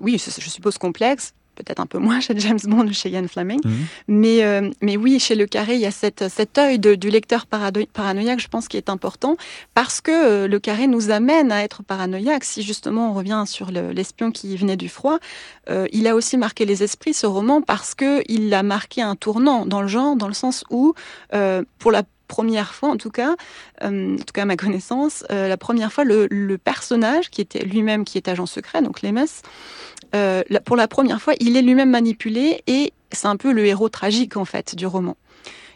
[0.00, 3.60] oui, je suppose complexe peut-être un peu moins chez James Bond ou chez Ian Fleming.
[3.64, 3.72] Mhm.
[4.08, 7.46] Mais, euh, mais oui, chez Le Carré, il y a cette, cet œil du lecteur
[7.46, 9.36] paranoïaque, je pense, qui est important,
[9.74, 12.44] parce que euh, Le Carré nous amène à être paranoïaque.
[12.44, 15.18] Si justement on revient sur l'espion qui venait du froid,
[15.70, 19.16] euh, il a aussi marqué les esprits, ce roman, parce que il a marqué un
[19.16, 20.94] tournant dans le genre, dans le sens où,
[21.78, 23.34] pour la première fois, en tout cas,
[23.82, 28.04] en tout cas à ma connaissance, la première fois, le, le personnage qui était lui-même
[28.04, 29.26] qui est agent secret, donc Lemes,
[30.14, 33.88] euh, pour la première fois, il est lui-même manipulé et c'est un peu le héros
[33.88, 35.16] tragique en fait du roman.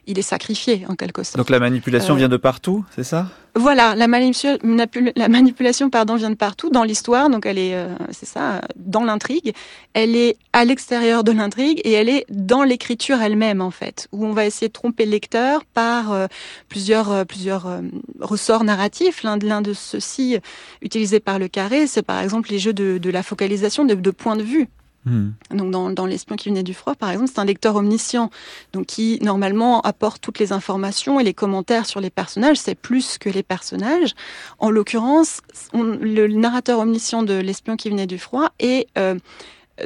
[0.07, 1.37] Il est sacrifié en quelque sorte.
[1.37, 3.29] Donc la manipulation euh, vient de partout, c'est ça?
[3.55, 7.31] Voilà, la, la, manipulation pardon vient de partout dans l'histoire.
[7.31, 9.53] Donc elle est, euh, c'est ça, dans l'intrigue.
[9.95, 14.27] Elle est à l'extérieur de l'intrigue et elle est dans l'écriture elle-même en fait, où
[14.27, 16.29] on va essayer de tromper le lecteur par
[16.69, 17.81] plusieurs plusieurs
[18.21, 19.23] ressorts narratifs.
[19.23, 20.39] L'un de, de ceux-ci
[20.81, 24.11] utilisés par le carré, c'est par exemple les jeux de, de la focalisation de, de
[24.11, 24.69] points de vue.
[25.05, 25.31] Hmm.
[25.51, 28.31] Donc dans, dans l'espion qui venait du froid, par exemple, c'est un lecteur omniscient,
[28.73, 32.59] donc qui normalement apporte toutes les informations et les commentaires sur les personnages.
[32.59, 34.15] C'est plus que les personnages.
[34.59, 35.41] En l'occurrence,
[35.75, 39.17] le narrateur omniscient de l'espion qui venait du froid est euh,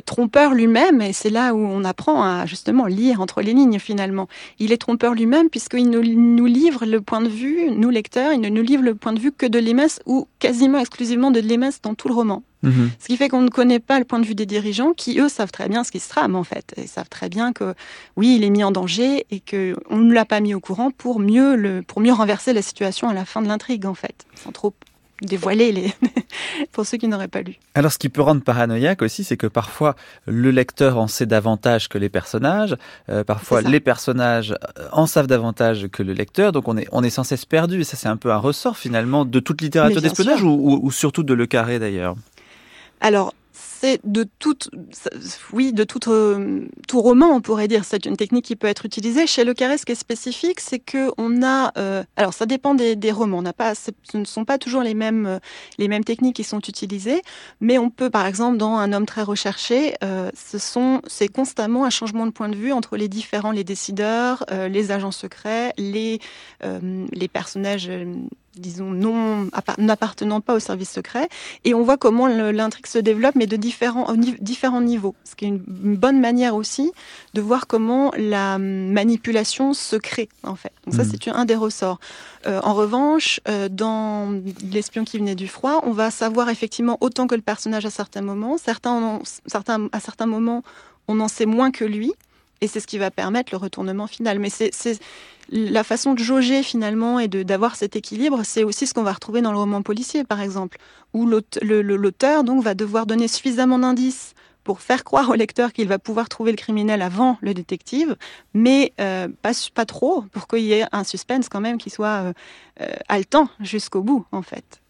[0.04, 4.28] trompeur lui-même, et c'est là où on apprend à justement lire entre les lignes finalement.
[4.58, 8.40] Il est trompeur lui-même puisqu'il nous, nous, livre le point de vue, nous lecteurs, il
[8.40, 11.70] ne nous livre le point de vue que de Lemes ou quasiment exclusivement de Lemes
[11.82, 12.42] dans tout le roman.
[12.62, 12.90] Mhm.
[12.98, 15.28] Ce qui fait qu'on ne connaît pas le point de vue des dirigeants qui, eux,
[15.28, 16.74] savent très bien ce qui se trame, en fait.
[16.76, 17.74] Ils savent très bien que,
[18.16, 21.20] oui, il est mis en danger et qu'on ne l'a pas mis au courant pour
[21.20, 24.52] mieux, le, pour mieux renverser la situation à la fin de l'intrigue, en fait, sans
[24.52, 24.74] trop
[25.22, 25.92] dévoiler les
[26.72, 27.56] pour ceux qui n'auraient pas lu.
[27.74, 31.88] Alors ce qui peut rendre paranoïaque aussi, c'est que parfois le lecteur en sait davantage
[31.88, 32.76] que les personnages,
[33.08, 37.02] euh, parfois les personnages euh, en savent davantage que le lecteur, donc on est on
[37.02, 37.80] est sans cesse perdu.
[37.80, 41.22] Et ça c'est un peu un ressort finalement de toute littérature d'espionnage ou, ou, surtout
[41.22, 42.16] de Le Carré d'ailleurs?
[43.00, 43.34] Alors,
[43.78, 44.70] c'est de toute,
[45.52, 47.84] oui, de tout, euh, tout roman, on pourrait dire.
[47.84, 49.26] C'est une technique qui peut être utilisée.
[49.26, 52.74] Chez Le Carré, ce qui est spécifique, c'est que on a, euh, alors ça dépend
[52.74, 53.38] des, romans.
[53.38, 55.38] On pas, ce ne sont pas toujours les mêmes, euh,
[55.78, 57.22] les mêmes techniques qui sont utilisées,
[57.60, 61.90] mais on peut, par exemple, dans Un homme très recherché, ce sont, c'est constamment un
[61.90, 66.20] changement de point de vue entre les différents, les décideurs, les agents secrets, les
[67.32, 67.90] personnages
[68.56, 71.28] disons, non n'appartenant pas au service secret.
[71.64, 75.14] Et on voit comment l'intrigue se développe, mais de différents, différents niveaux.
[75.24, 76.92] Ce qui est une, bonne manière aussi
[77.34, 80.72] de voir comment la manipulation se crée, en fait.
[80.84, 81.10] Donc ça, mmh.
[81.10, 81.98] c'est un des ressorts.
[82.46, 87.26] Euh, en revanche, euh, dans L'espion qui venait du froid, on va savoir effectivement autant
[87.26, 88.56] que le personnage à certains moments.
[88.58, 90.62] Certains, certains à certains moments,
[91.08, 92.12] on en sait moins que lui.
[92.60, 94.38] Et c'est ce qui va permettre le retournement final.
[94.38, 94.70] Mais c'est
[95.50, 99.42] la façon de jauger finalement et d'avoir cet équilibre, c'est aussi ce qu'on va retrouver
[99.42, 100.78] dans le roman policier, par exemple,
[101.12, 106.00] où l'auteur donc va devoir donner suffisamment d'indices pour faire croire au lecteur qu'il va
[106.00, 108.16] pouvoir trouver le criminel avant le détective,
[108.52, 112.32] mais euh, pas, trop pour qu'il y ait un suspense quand même qui soit euh,
[112.80, 114.82] euh, haletant jusqu'au bout, en fait.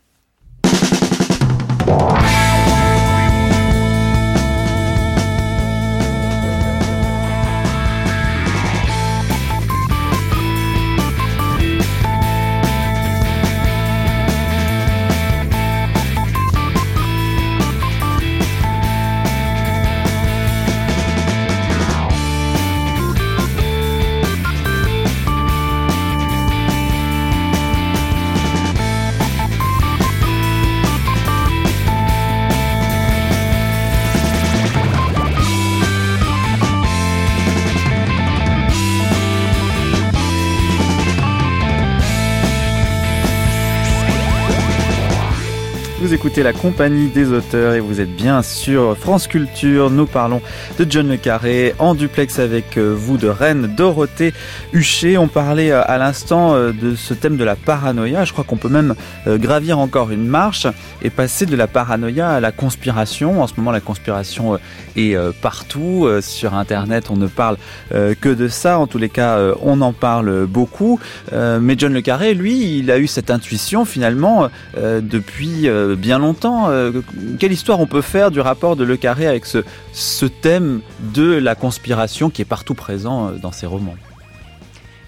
[46.06, 49.90] Vous écoutez la compagnie des auteurs et vous êtes bien sur France Culture.
[49.90, 50.40] Nous parlons
[50.78, 54.32] de John Le Carré en duplex avec euh, vous de Rennes, Dorothée
[54.72, 55.18] Huchet.
[55.18, 58.24] On parlait euh, à l'instant euh, de ce thème de la paranoïa.
[58.24, 58.94] Je crois qu'on peut même
[59.26, 60.68] gravir encore une marche
[61.02, 63.42] et passer de la paranoïa à la conspiration.
[63.42, 64.60] En ce moment, la conspiration
[64.94, 66.08] est partout.
[66.20, 67.56] Sur Internet, on ne parle
[67.90, 68.78] que de ça.
[68.78, 71.00] En tous les cas, on en parle beaucoup.
[71.32, 76.68] Mais John Le Carré, lui, il a eu cette intuition finalement depuis bien longtemps.
[76.68, 76.92] Euh,
[77.38, 80.80] quelle histoire on peut faire du rapport de Le Carré avec ce, ce thème
[81.14, 83.96] de la conspiration qui est partout présent euh, dans ses romans?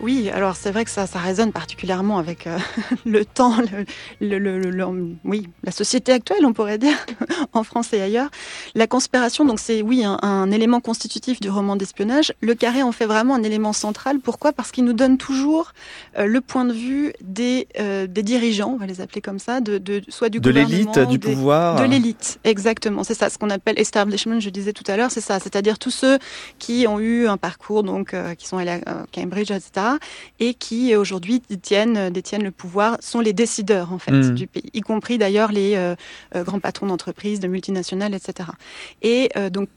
[0.00, 2.56] Oui, alors c'est vrai que ça, ça résonne particulièrement avec euh,
[3.06, 3.56] le temps,
[4.20, 4.86] le, le, le,
[5.24, 6.96] oui, la société actuelle, on pourrait dire,
[7.52, 8.30] en France et ailleurs.
[8.74, 12.32] La conspiration, donc c'est oui un, un, élément constitutif du roman d'espionnage.
[12.40, 14.20] Le carré en fait vraiment un élément central.
[14.20, 14.52] Pourquoi?
[14.52, 15.72] Parce qu'il nous donne toujours
[16.16, 19.60] euh, le point de vue des, euh, des dirigeants, on va les appeler comme ça,
[19.60, 23.02] de, de soit du de l'élite, du pouvoir, de l'élite, exactement.
[23.02, 24.38] C'est ça, ce qu'on appelle establishment.
[24.38, 26.18] Je disais tout à l'heure, c'est ça, c'est-à-dire tous ceux
[26.60, 29.87] qui ont eu un parcours, donc qui sont allés à Cambridge, etc
[30.40, 34.34] et qui aujourd'hui détiennent, détiennent le pouvoir, sont les décideurs en fait mmh.
[34.34, 35.94] du pays, y compris d'ailleurs les euh,
[36.34, 38.50] euh, grands patrons d'entreprises, de multinationales, etc.
[39.02, 39.68] Et euh, donc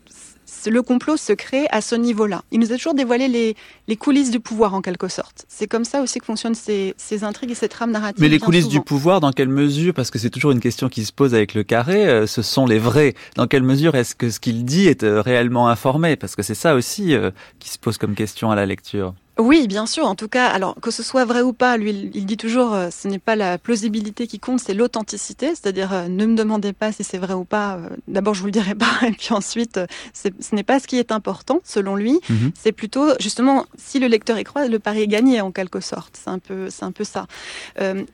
[0.66, 2.44] le complot se crée à ce niveau-là.
[2.52, 3.56] Il nous a toujours dévoilé les,
[3.88, 5.46] les, coulisses du pouvoir en quelque sorte.
[5.48, 8.22] C'est comme ça aussi que fonctionnent ces, ces intrigues et ces trames narratives.
[8.22, 8.80] Mais les coulisses souvent.
[8.80, 9.94] du pouvoir, dans quelle mesure?
[9.94, 12.28] Parce que c'est toujours une question qui se pose avec le carré.
[12.28, 13.14] ce sont les vrais.
[13.36, 16.18] Dans quelle mesure est-ce que ce qu'il dit est réellement informé?
[16.18, 17.16] Parce que c'est ça aussi
[17.60, 19.14] qui se pose comme question à la lecture.
[19.42, 20.06] Oui, bien sûr.
[20.06, 22.90] En tout cas, alors que ce soit vrai ou pas, lui, il dit toujours, euh,
[22.92, 25.50] ce n'est pas la plausibilité qui compte, c'est l'authenticité.
[25.50, 27.76] C'est-à-dire, euh, ne me demandez pas si c'est vrai ou pas.
[27.76, 29.80] Euh, D'abord, je vous le dirai pas, et puis ensuite,
[30.14, 32.14] ce n'est pas ce qui est important, selon lui.
[32.14, 32.36] Mhm.
[32.36, 32.52] Mm -hmm.
[32.62, 36.14] C'est plutôt, justement, si le lecteur y croit, le pari est gagné en quelque sorte.
[36.22, 37.24] C'est un peu, c'est un peu ça.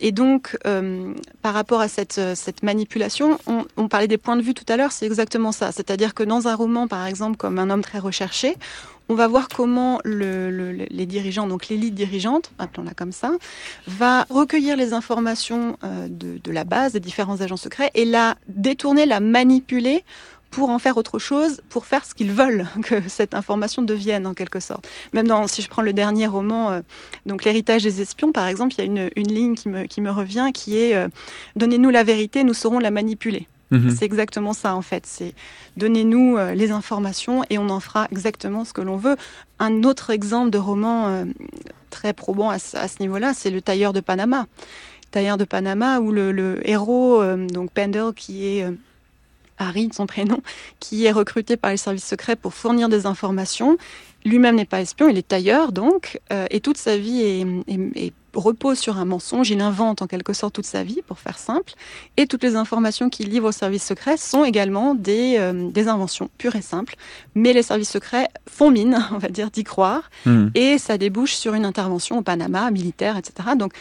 [0.07, 0.41] Et donc,
[1.41, 4.75] par rapport à cette, cette manipulation, on, on parlait des points de vue tout à
[4.77, 4.91] l'heure.
[4.97, 5.67] C'est exactement ça.
[5.77, 8.49] C'est-à-dire que dans un roman, par exemple, comme Un homme très recherché,
[9.09, 13.31] on va voir comment le, le, les dirigeants, donc l'élite dirigeante, appelons-la comme ça,
[13.87, 19.05] va recueillir les informations euh, de, la base des différents agents secrets et la détourner,
[19.05, 20.03] la manipuler
[20.49, 24.33] pour en faire autre chose, pour faire ce qu'ils veulent que cette information devienne en
[24.33, 24.87] quelque sorte.
[25.13, 26.81] Même dans, si je prends le dernier roman, euh,
[27.25, 30.11] donc l'héritage des espions, par exemple, il y a une, ligne qui me, qui me
[30.11, 31.07] revient qui est euh,
[31.55, 33.47] donnez-nous la vérité, nous saurons la manipuler.
[33.71, 33.89] Mmh.
[33.89, 35.05] C'est exactement ça en fait.
[35.05, 35.33] C'est
[35.75, 39.17] donnez-nous euh, les informations et on en fera exactement ce que l'on veut.
[39.59, 41.25] Un autre exemple de roman euh,
[41.89, 44.47] très probant à, ce, niveau-là, c'est le tailleur de Panama.
[45.11, 48.65] Tailleur de Panama où le, héros, euh, donc Pendle, qui est
[49.57, 50.41] Harry, son prénom,
[50.79, 53.77] qui est recruté par les services secrets pour fournir des informations.
[54.23, 58.97] Lui-même n'est pas espion, il est tailleur donc, et toute sa vie est repose sur
[58.97, 61.73] un mensonge, il invente en quelque sorte toute sa vie, pour faire simple,
[62.17, 66.29] et toutes les informations qu'il livre aux services secrets sont également des, euh, des inventions
[66.37, 66.95] pures et simples,
[67.35, 70.47] mais les services secrets font mine, on va dire, d'y croire, mmh.
[70.55, 73.49] et ça débouche sur une intervention au Panama, militaire, etc.
[73.57, 73.73] Donc,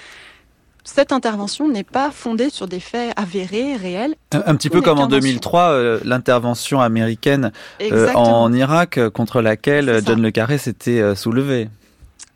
[0.85, 4.15] cette intervention n'est pas fondée sur des faits avérés, réels.
[4.31, 7.51] Un, un petit peu comme en 2003, euh, l'intervention américaine
[7.83, 11.69] euh, en Irak contre laquelle John Le Carré s'était soulevé.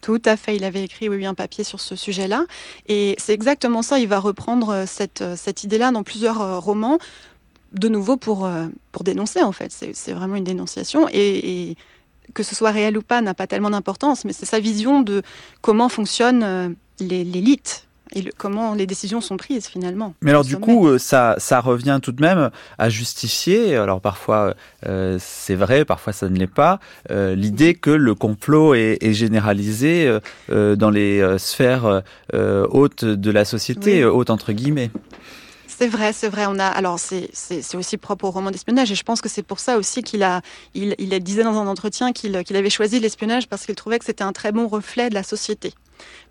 [0.00, 2.46] Tout à fait, il avait écrit un papier sur ce sujet-là.
[2.88, 6.98] Et c'est exactement ça, il va reprendre cette, cette idée-là dans plusieurs euh, romans,
[7.72, 8.66] de nouveau pour, euh,
[9.02, 9.72] dénoncer en fait.
[9.72, 11.08] C'est vraiment une dénonciation.
[11.12, 11.76] Et, et,
[12.34, 15.22] que ce soit réel ou pas n'a pas tellement d'importance, mais c'est sa vision de
[15.62, 16.68] comment fonctionne euh,
[17.00, 20.14] l'élite et le, comment les décisions sont prises finalement.
[20.22, 20.66] Mais alors du sommet.
[20.66, 24.54] coup, ça, ça revient tout de même à justifier, alors parfois
[24.86, 29.12] euh, c'est vrai, parfois ça ne l'est pas, euh, l'idée que le complot est, est
[29.12, 30.18] généralisé
[30.50, 34.10] euh, dans les sphères hautes de la société, oui.
[34.10, 34.90] hautes entre guillemets.
[35.80, 36.44] C'est vrai, c'est vrai.
[36.46, 39.42] On a alors c'est c'est aussi propre au roman d'espionnage et je pense que c'est
[39.42, 40.42] pour ça aussi qu'il a
[40.74, 44.04] il, il disait dans un entretien qu'il qu avait choisi l'espionnage parce qu'il trouvait que
[44.04, 45.72] c'était un très bon reflet de la société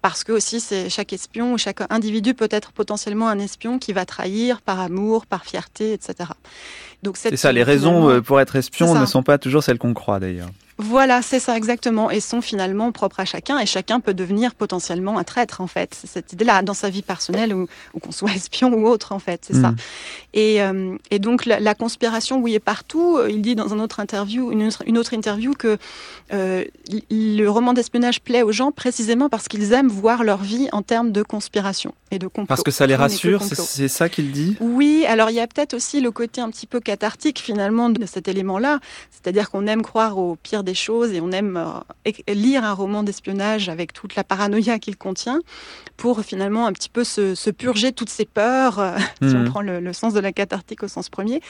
[0.01, 4.05] parce que aussi c'est chaque espion, chaque individu peut être potentiellement un espion qui va
[4.05, 6.29] trahir par amour, par fierté, etc.
[7.03, 7.51] Donc c'est ça.
[7.51, 10.49] Les raisons pour être espion ne sont pas toujours celles qu'on croit d'ailleurs.
[10.81, 15.17] Voilà, c'est ça exactement, et sont finalement propres à chacun, et chacun peut devenir potentiellement
[15.17, 15.93] un traître en fait.
[15.93, 19.19] C'est cette idée-là dans sa vie personnelle ou, ou qu'on soit espion ou autre en
[19.19, 19.61] fait, c'est mmh.
[19.61, 19.73] ça.
[20.33, 23.19] Et, euh, et donc la, la, conspiration, oui, est partout.
[23.27, 25.77] Il dit dans un autre interview, une autre, une autre interview que
[26.31, 26.63] euh,
[27.11, 31.11] le roman d'espionnage plaît aux gens précisément parce qu'ils aiment voir leur vie en termes
[31.11, 32.47] de conspiration et de complot.
[32.47, 34.55] Parce que ça les rassure, c'est ça qu'il dit?
[34.59, 38.05] Oui, alors il y a peut-être aussi le côté un petit peu cathartique finalement de
[38.05, 38.79] cet élément-là,
[39.11, 43.03] c'est-à-dire qu'on aime croire au pire des choses et on aime euh, lire un roman
[43.03, 45.39] d'espionnage avec toute la paranoïa qu'il contient
[45.99, 49.29] pour finalement un petit peu se, se purger toutes ces peurs, euh, mmh.
[49.29, 51.41] si on prend le, le, sens de la cathartique au sens premier.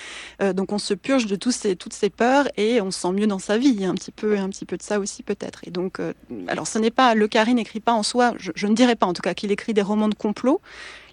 [0.41, 3.11] Euh, donc on se purge de tous ces, toutes ces peurs et on se sent
[3.11, 3.85] mieux dans sa vie.
[3.85, 5.61] Un petit peu, un petit peu de ça aussi peut-être.
[5.65, 6.13] Et donc, euh,
[6.47, 9.05] alors ce n'est pas, Le Carré n'écrit pas en soi, je, je, ne dirais pas
[9.05, 10.61] en tout cas qu'il écrit des romans de complot.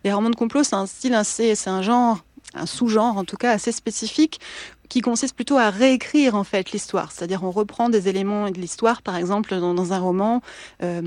[0.05, 2.19] Les romans de complot, c'est un style assez, c'est un genre
[2.55, 4.41] un sous-genre en tout cas assez spécifique
[4.89, 9.03] qui consiste plutôt à réécrire en fait l'histoire, c'est-à-dire on reprend des éléments de l'histoire,
[9.03, 10.43] par exemple dans, un roman,
[10.83, 11.03] euh,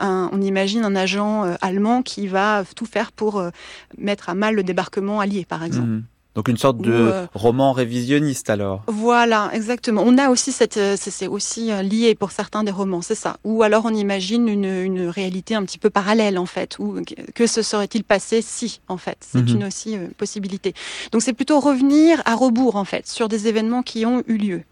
[0.00, 3.50] on imagine un agent euh, allemand qui va tout faire pour euh,
[3.96, 5.88] mettre à mal le débarquement allié, par exemple.
[5.88, 6.04] Mmh.
[6.38, 8.84] Donc une sorte de roman révisionniste alors.
[8.86, 10.04] Voilà, exactement.
[10.06, 13.38] On a aussi cette, c'est aussi lié pour certains des romans, c'est ça.
[13.42, 17.00] Ou alors on imagine une, une, réalité un petit peu parallèle en fait, ou
[17.34, 19.18] que se serait-il passé si en fait?
[19.20, 19.56] C'est mhm.
[19.56, 20.74] une aussi possibilité.
[21.10, 24.62] Donc c'est plutôt revenir à rebours en fait sur des événements qui ont eu lieu.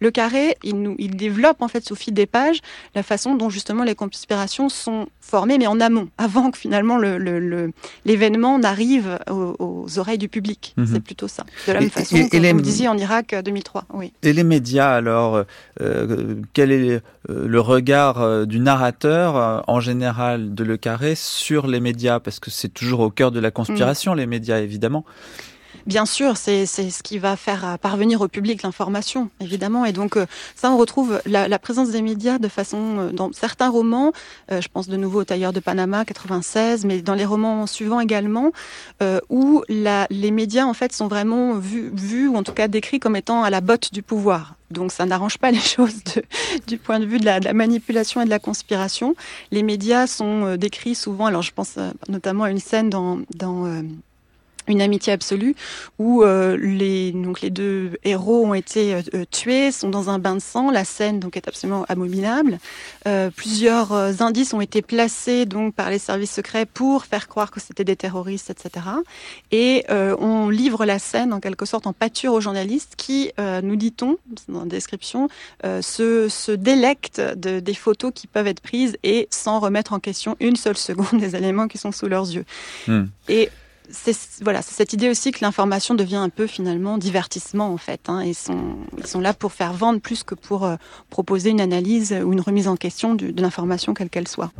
[0.00, 2.60] Le carré, il, nous, il développe en fait au fil des pages
[2.94, 6.98] la façon dont justement les conspirations sont formées, mais en amont, avant que finalement
[8.04, 10.74] l'événement le, n'arrive aux, oreilles du public.
[10.76, 10.86] Mhm.
[10.86, 11.44] C'est plutôt ça.
[11.66, 13.82] De la même façon que vous disiez en Irak 2003.
[13.82, 14.12] Euh, oui.
[14.22, 15.44] Et les médias alors,
[15.80, 21.80] euh, quel est euh, le regard du narrateur en général de Le Carré sur les
[21.80, 22.20] médias?
[22.20, 24.18] Parce que c'est toujours au cœur de la conspiration, mm.
[24.18, 25.04] les médias évidemment.
[25.86, 29.84] Bien sûr, c'est ce qui va faire euh, parvenir au public l'information, évidemment.
[29.84, 33.32] Et donc, euh, ça, on retrouve la, la, présence des médias de façon, euh, dans
[33.32, 34.12] certains romans,
[34.50, 38.52] je pense de nouveau au Tailleur de Panama, 96, mais dans les romans suivants également,
[39.28, 43.16] où la, les médias, en fait, sont vraiment vus, ou en tout cas décrits comme
[43.16, 44.54] étant à la botte du pouvoir.
[44.70, 46.22] Donc ça n'arrange pas les choses de,
[46.66, 49.14] du point de vue de la, de la, manipulation et de la conspiration.
[49.50, 53.66] Les médias sont décrits souvent, alors je pense notamment à une scène dans, dans
[54.68, 55.54] une amitié absolue
[55.98, 60.18] où euh, les donc les deux héros ont été euh, euh, tués, sont dans un
[60.18, 60.70] bain de sang.
[60.70, 62.58] La scène donc est absolument abominable.
[63.36, 67.84] plusieurs indices ont été placés donc par les services secrets pour faire croire que c'était
[67.84, 68.86] des terroristes, etc.
[69.52, 74.18] Et on livre la scène en quelque sorte en pâture aux journalistes qui, nous dit-on
[74.48, 75.28] dans la description,
[75.62, 80.36] se, se délectent de, des photos qui peuvent être prises et sans remettre en question
[80.40, 82.44] une seule seconde des éléments qui sont sous leurs yeux.
[82.86, 83.04] Hmm.
[83.28, 83.50] Et
[83.90, 84.14] c'est
[84.62, 88.00] cette idée aussi que l'information devient un peu finalement divertissement en fait.
[88.08, 88.32] Hein, et
[88.98, 90.76] ils sont là pour faire vendre plus que pour euh,
[91.10, 94.52] proposer une analyse ou une remise en question de l'information quelle qu'elle soit.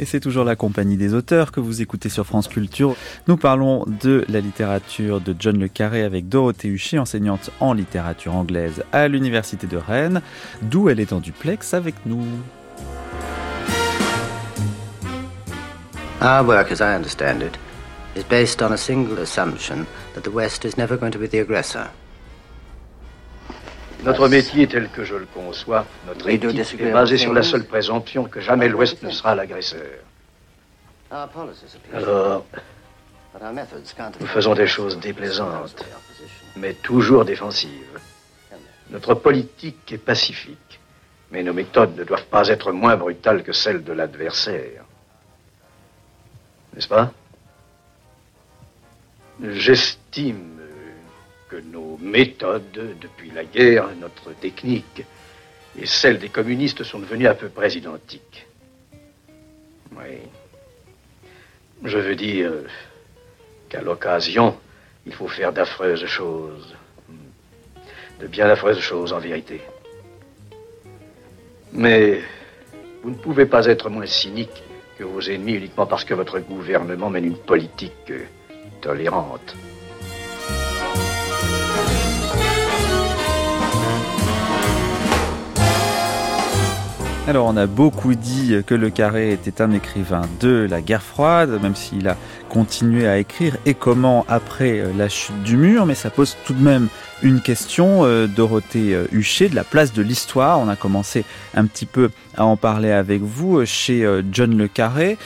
[0.00, 2.96] Et c'est toujours la compagnie des auteurs que vous écoutez sur France Culture.
[3.28, 8.34] Nous parlons de la littérature de John Le Carré avec Dorothée Huchet, enseignante en littérature
[8.34, 10.20] anglaise à l'Université de Rennes,
[10.62, 12.24] d'où elle est en duplex avec nous.
[16.20, 17.56] Our work, as I understand it,
[18.16, 21.40] is based on a single assumption that the West is never going to be the
[21.40, 21.90] aggressor.
[24.04, 28.24] Notre métier tel que je le conçois, notre éthique est basé sur la seule présomption
[28.24, 29.98] que jamais l'Ouest ne sera l'agresseur.
[31.10, 32.44] Alors,
[34.20, 35.84] nous faisons des choses déplaisantes,
[36.56, 37.98] mais toujours défensives.
[38.90, 40.80] Notre politique est pacifique,
[41.30, 44.84] mais nos méthodes ne doivent pas être moins brutales que celles de l'adversaire.
[46.74, 47.10] N'est-ce pas?
[49.42, 50.53] J'estime
[51.60, 55.04] nos méthodes depuis la guerre, notre technique
[55.78, 58.46] et celles des communistes sont devenues à peu près identiques.
[59.92, 60.18] Oui.
[61.84, 62.52] Je veux dire
[63.68, 64.56] qu'à l'occasion,
[65.06, 66.74] il faut faire d'affreuses choses.
[68.20, 69.60] De bien affreuses choses en vérité.
[71.72, 72.20] Mais
[73.02, 74.62] vous ne pouvez pas être moins cynique
[74.96, 78.12] que vos ennemis uniquement parce que votre gouvernement mène une politique
[78.80, 79.56] tolérante.
[87.26, 91.58] Alors on a beaucoup dit que Le Carré était un écrivain de la guerre froide,
[91.62, 92.18] même s'il a
[92.50, 96.62] continué à écrire, et comment après la chute du mur, mais ça pose tout de
[96.62, 96.88] même
[97.24, 100.60] une question, euh, Dorothée euh, Huchet, de la place de l'histoire.
[100.60, 104.68] On a commencé un petit peu à en parler avec vous euh, chez John Le
[104.68, 105.16] Carré.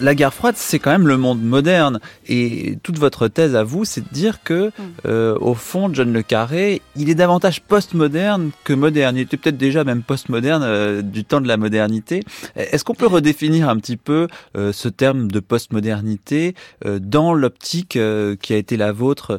[0.00, 1.98] La guerre froide, c'est quand même le monde moderne.
[2.28, 5.38] Et toute votre thèse à vous, c'est de dire que, mm.
[5.40, 9.16] au fond, John Le Carré, il est davantage postmoderne que moderne.
[9.16, 12.22] Il était peut-être déjà même postmoderne du temps de la modernité.
[12.56, 17.98] Est-ce qu'on peut redéfinir un petit peu ce terme de postmodernité dans l'optique
[18.42, 19.38] qui a été la vôtre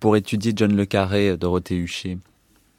[0.00, 1.15] pour étudier John Le Carré?
[1.38, 2.18] Dorothée Huchet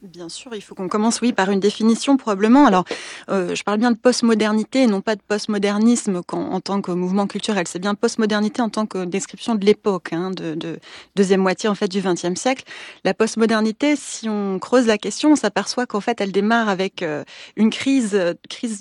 [0.04, 2.68] Bien sûr, il faut qu'on commence, oui, par une définition probablement.
[2.68, 2.86] Alors,
[3.30, 7.26] euh, je parle bien de postmodernité et non pas de postmodernisme en tant que mouvement
[7.26, 7.66] culturel.
[7.68, 10.78] C'est bien postmodernité en tant que description de l'époque, hein, de, de,
[11.16, 12.64] deuxième moitié en fait du XXe siècle.
[13.06, 17.24] La postmodernité, si on creuse la question, on s'aperçoit qu'en fait, elle démarre avec euh,
[17.56, 18.36] une crise,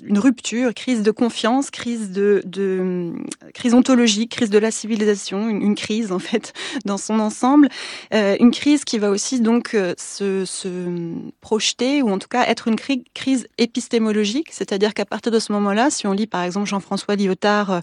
[0.07, 3.15] une rupture, crise de confiance, crise de, de
[3.55, 6.53] crise ontologique, crise de la civilisation, une, une, crise en fait
[6.85, 7.71] dans son ensemble,
[8.13, 11.06] euh, une crise qui va aussi donc se, se
[11.41, 15.91] projeter ou en tout cas être une crise épistémologique, c'est-à-dire qu'à partir de ce moment-là,
[15.91, 17.81] si on lit par exemple Jean-François Lyotard euh,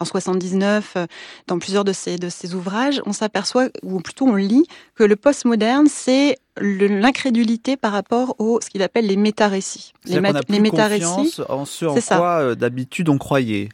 [0.00, 1.06] en 79 euh,
[1.46, 5.16] dans plusieurs de ses, de ses ouvrages, on s'aperçoit, ou plutôt on lit, que le
[5.16, 9.92] postmoderne, c'est l'incrédulité par rapport au ce qu'il appelle les méta-récits.
[10.06, 13.68] Les, les méta-récits, en ce en quoi d'habitude on croyait.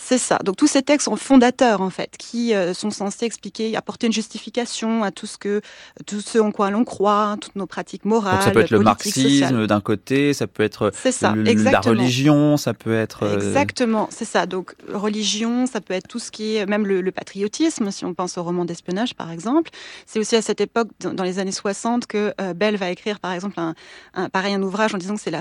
[0.00, 0.38] C'est ça.
[0.44, 4.12] Donc tous ces textes sont fondateurs en fait, qui euh, sont censés expliquer, apporter une
[4.12, 5.60] justification à tout ce que,
[6.06, 8.36] tout ce en quoi l'on croit, toutes nos pratiques morales.
[8.36, 12.74] Donc ça peut être le marxisme d'un côté, ça peut être ça, la religion, ça
[12.74, 13.24] peut être.
[13.24, 14.46] Euh, exactement, c'est ça.
[14.46, 18.38] Donc religion, ça peut être tout ce qui est même le, patriotisme, si on pense
[18.38, 19.70] au roman d'espionnage par exemple.
[20.06, 23.32] C'est aussi à cette époque, dans les années 60, que euh, Bell va écrire par
[23.32, 23.74] exemple un,
[24.14, 25.40] un, pareil un ouvrage en disant que c'est la,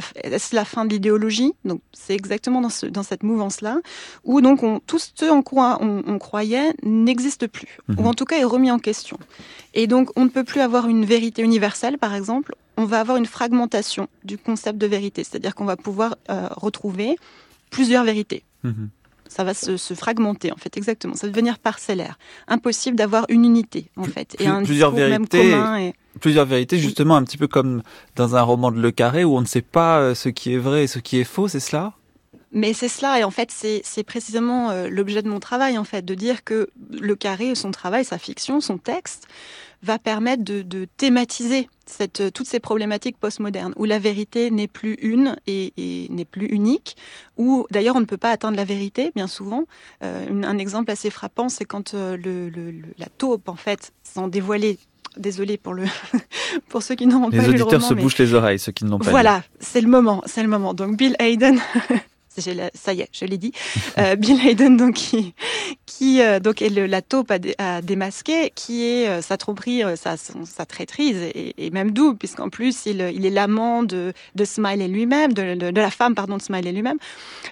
[0.53, 1.53] la fin de l'idéologie?
[1.64, 3.78] Donc c'est exactement dans, ce, dans cette mouvance là
[4.24, 8.08] où donc on, tout ce en quoi on, croyait n'existe plus, ou mhm.
[8.08, 9.18] en tout cas est remis en question.
[9.74, 13.18] Et donc on ne peut plus avoir une vérité universelle, par exemple, on va avoir
[13.18, 17.18] une fragmentation du concept de vérité, c'est-à-dire qu'on va pouvoir euh, retrouver
[17.72, 18.43] plusieurs vérités.
[18.64, 18.89] Mhm.
[19.28, 21.14] Ça va se, fragmenter, en fait, exactement.
[21.14, 22.18] Ça va devenir parcellaire.
[22.48, 24.38] Impossible d'avoir une unité, en fait.
[24.39, 25.52] Et un plusieurs vérités.
[25.52, 25.91] Même
[26.22, 27.84] Plusieurs vérités, justement, un petit peu comme
[28.16, 30.58] dans un roman de Le Carré où on ne sait pas euh, ce qui est
[30.58, 31.91] vrai et ce qui est faux, c'est cela?
[32.58, 36.03] Mais c'est cela, et en fait, c'est précisément euh, l'objet de mon travail, en fait,
[36.03, 39.28] de dire que le carré, son travail, sa fiction, son texte,
[39.84, 45.36] va permettre de, thématiser cette, toutes ces problématiques postmodernes, où la vérité n'est plus une
[45.45, 46.97] et, n'est plus unique,
[47.38, 49.66] où d'ailleurs on ne peut pas atteindre la vérité, bien souvent.
[50.03, 52.49] Euh, un exemple assez frappant, c'est quand euh, le,
[52.97, 54.80] la taupe, en fait, sans dévoiler
[55.16, 55.84] désolé pour le
[56.70, 57.53] pour ceux qui n'ont pas lu le roman.
[57.53, 60.24] Les auditeurs se bouchent les oreilles, ceux qui ne l'ont pas Voilà, c'est le moment,
[60.26, 60.74] c'est le moment.
[60.74, 61.60] Donc Bill Hayden
[62.42, 63.52] ça y est, je l'ai dit.
[63.98, 64.96] Euh, Bill Hayden, donc
[65.86, 70.66] qui, euh, donc est la taupe à, démasquer, qui est euh, sa tromperie, sa, sa
[70.66, 75.92] traîtrise, et, même double, puisqu'en plus il, est l'amant de, de Smiley lui-même, de, la
[75.92, 76.98] femme pardon de Smiley lui-même.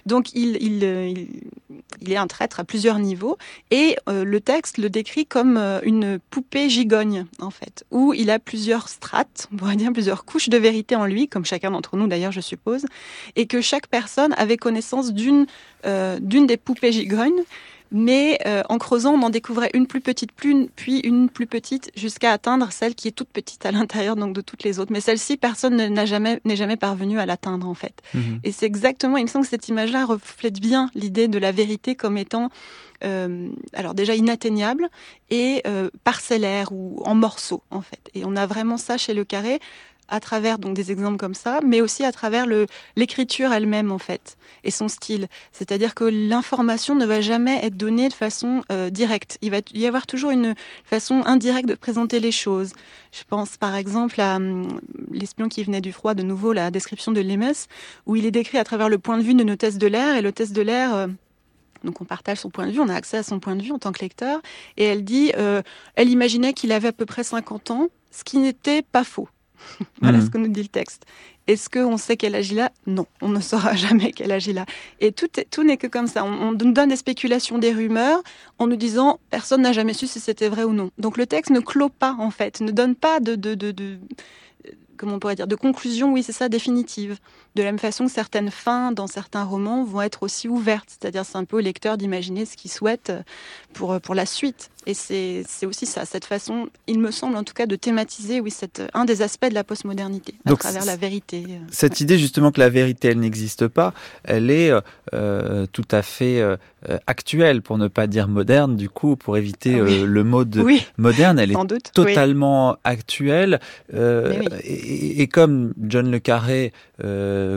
[0.06, 3.36] Donc il, il, est un traître à plusieurs niveaux,
[3.70, 8.88] et le texte le décrit comme une poupée gigogne en fait, où il a plusieurs
[8.88, 12.32] strates, on pourrait dire plusieurs couches de vérité en lui, comme chacun d'entre nous d'ailleurs
[12.32, 12.84] je suppose,
[13.36, 14.75] et que chaque personne avait connaissance
[15.12, 15.46] d'une
[15.84, 17.42] euh, d'une des poupées gigognes
[17.92, 22.32] mais euh, en creusant, on en découvrait une plus petite, puis une plus petite, jusqu'à
[22.32, 24.92] atteindre celle qui est toute petite à l'intérieur donc de toutes les autres.
[24.92, 28.02] Mais celle-ci, personne n'a jamais n'est jamais parvenu à l'atteindre en fait.
[28.14, 28.40] Mhm.
[28.44, 31.94] Et c'est exactement, il me semble que cette image-là reflète bien l'idée de la vérité
[31.94, 32.50] comme étant
[33.04, 34.88] euh, alors déjà inatteignable
[35.30, 38.10] et euh, parcellaire ou en morceaux en fait.
[38.14, 39.60] Et on a vraiment ça chez le carré
[40.08, 42.46] à travers donc des exemples comme ça, mais aussi à travers
[42.96, 45.28] l'écriture elle-même en fait et son style.
[45.52, 49.38] C'est-à-dire que l'information ne va jamais être donnée de façon euh, directe.
[49.42, 50.54] Il va y avoir toujours une
[50.84, 52.72] façon indirecte de présenter les choses.
[53.12, 54.80] Je pense par exemple à hum,
[55.10, 57.54] l'espion qui venait du froid, de nouveau la description de Lemes,
[58.06, 60.22] où il est décrit à travers le point de vue de l'hôtesse de l'air et
[60.22, 60.94] l'hôtesse de l'air.
[60.94, 61.06] Euh,
[61.84, 63.72] donc on partage son point de vue, on a accès à son point de vue
[63.72, 64.40] en tant que lecteur.
[64.76, 65.62] Et elle dit, euh,
[65.94, 69.28] elle imaginait qu'il avait à peu près 50 ans, ce qui n'était pas faux.
[70.00, 71.04] voilà ce que nous dit le texte.
[71.46, 72.72] Est-ce qu'on sait quel âge il a?
[72.86, 74.66] Non, on ne saura jamais quel âge il a.
[75.00, 76.24] Et tout, tout n'est que comme ça.
[76.24, 78.22] On, nous donne des spéculations, des rumeurs,
[78.58, 80.90] en nous disant personne n'a jamais su si c'était vrai ou non.
[80.98, 83.98] Donc le texte ne clôt pas en fait, ne donne pas de, de, de, de
[84.96, 87.18] comment on pourrait dire, de conclusion, oui, c'est ça, définitive.
[87.54, 91.24] De la même façon que certaines fins dans certains romans vont être aussi ouvertes, c'est-à-dire
[91.24, 93.12] c'est un peu au lecteur d'imaginer ce qu'il souhaite
[93.76, 94.70] pour, pour la suite.
[94.88, 98.52] Et c'est aussi ça, cette façon, il me semble en tout cas, de thématiser, oui,
[98.52, 101.42] cette, un des aspects de la postmodernité, à travers la vérité.
[101.44, 104.70] Euh, cette idée justement que la vérité, elle n'existe pas, elle est
[105.12, 106.56] euh, tout à fait euh,
[107.08, 110.64] actuelle, pour ne pas dire moderne, du coup, pour éviter ah le mot de
[110.98, 113.58] moderne, elle est totalement actuelle.
[113.92, 116.72] Et, et, comme John Le Carré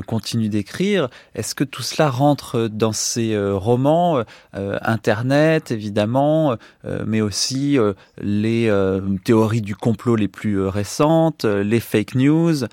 [0.08, 6.09] continue d'écrire, est-ce que tout cela rentre dans ses romans Internet, évidemment,
[7.06, 12.66] mais aussi euh, les euh, théories du complot les plus euh, récentes, les fake news.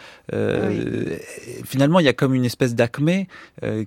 [1.65, 3.29] Finalement, il y a comme une espèce d'acmé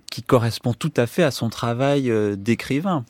[0.09, 3.05] qui correspond tout à fait à son travail d'écrivain.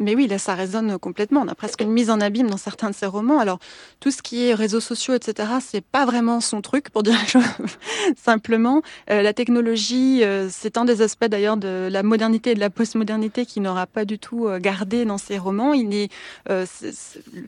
[0.00, 1.42] Mais oui, là, ça résonne complètement.
[1.42, 3.38] On a presque une mise en abîme dans certains de ses romans.
[3.38, 3.58] Alors,
[4.00, 7.28] tout ce qui est réseaux sociaux, etc., c'est pas vraiment son truc, pour dire les
[7.28, 7.42] choses
[8.16, 8.80] simplement.
[9.10, 12.70] Euh, la technologie, euh, c'est un des aspects d'ailleurs de la modernité et de la
[12.70, 15.74] postmodernité qui n'aura pas du tout euh, gardé dans ses romans.
[15.74, 16.10] Il est,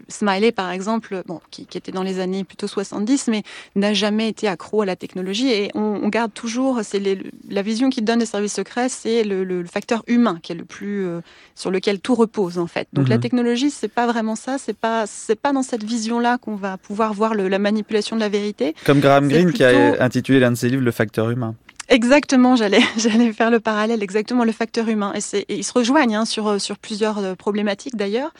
[0.09, 3.45] Smiley, par exemple, bon, qui, était dans les années plutôt 70, mais
[3.77, 5.51] n'a jamais été accro à la technologie.
[5.51, 7.03] Et on, on garde toujours, c'est
[7.49, 10.67] la vision qu'il donne des services secrets, c'est le, le, facteur humain qui est le
[10.67, 11.07] plus
[11.55, 12.89] sur lequel tout repose en fait.
[12.93, 13.23] Donc la Mhm.
[13.23, 14.57] technologie, c'est pas vraiment ça.
[14.59, 18.21] C'est pas c'est pas dans cette vision-là qu'on va pouvoir voir le- la manipulation de
[18.21, 18.75] la vérité.
[18.85, 21.55] Comme Graham Greene qui a intitulé l'un de ses livres Le facteur humain.
[21.93, 25.75] Exactement, j'allais j'allais faire le parallèle exactement le facteur humain et, c'est, et ils se
[25.75, 28.33] rejoignent hein, sur sur plusieurs euh, problématiques d'ailleurs.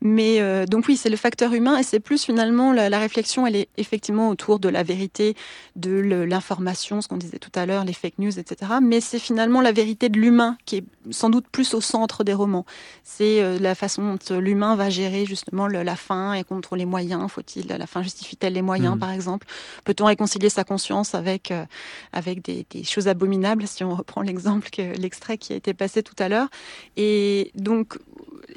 [0.00, 3.48] Mais euh, donc oui, c'est le facteur humain et c'est plus finalement la, la réflexion,
[3.48, 5.34] elle est effectivement autour de la vérité,
[5.74, 8.74] de le- l'information, ce qu'on disait tout à l'heure, les fake news, etc.
[8.80, 12.32] Mais c'est finalement la vérité de l'humain qui est sans doute plus au centre des
[12.34, 12.64] romans.
[13.02, 16.86] C'est euh, la façon dont l'humain va gérer justement le- la fin et contre les
[16.86, 17.28] moyens.
[17.28, 19.00] Faut-il la fin justifie-t-elle les moyens, Mhm.
[19.00, 19.48] par exemple?
[19.84, 21.64] Peut-on réconcilier sa conscience avec euh,
[22.12, 26.02] avec des, des choses abominables, si on reprend l'exemple que l'extrait qui a été passé
[26.02, 26.48] tout à l'heure.
[26.96, 27.98] Et donc,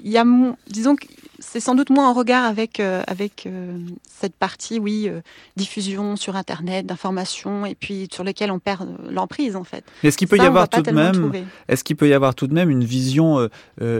[0.04, 1.06] il y a, mo- disons que
[1.39, 3.78] c'est sans doute moins en regard avec euh, avec euh,
[4.10, 5.22] cette partie, oui, euh,
[5.58, 9.84] diffusion sur Internet d'informations et puis sur lesquelles on perd l'emprise en fait.
[10.04, 11.32] Est-ce qu'il peut Ça, y avoir tout de même.
[11.68, 13.50] Est-ce qu'il peut y avoir tout de même une vision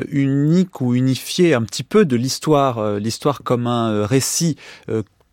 [0.10, 4.56] unique ou unifiée un petit peu de l'histoire, l'histoire comme un récit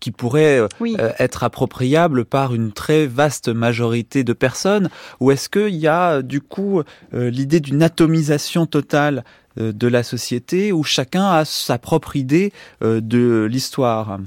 [0.01, 0.97] qui pourrait euh, Oui.
[0.99, 4.89] euh, être appropriable par une très vaste majorité de personnes
[5.21, 6.83] Ou est-ce qu'il y a du coup
[7.15, 9.25] euh, l'idée d'une atomisation totale
[9.57, 14.19] de la société où chacun a sa propre idée de l'histoire?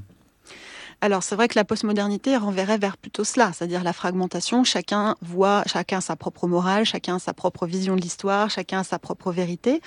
[1.04, 4.64] Alors c'est vrai que la postmodernité renverrait vers plutôt cela, c'est-à-dire la fragmentation.
[4.64, 9.34] Chacun voit, chacun sa propre morale, chacun sa propre vision de l'histoire, chacun sa propre
[9.34, 9.82] vérité.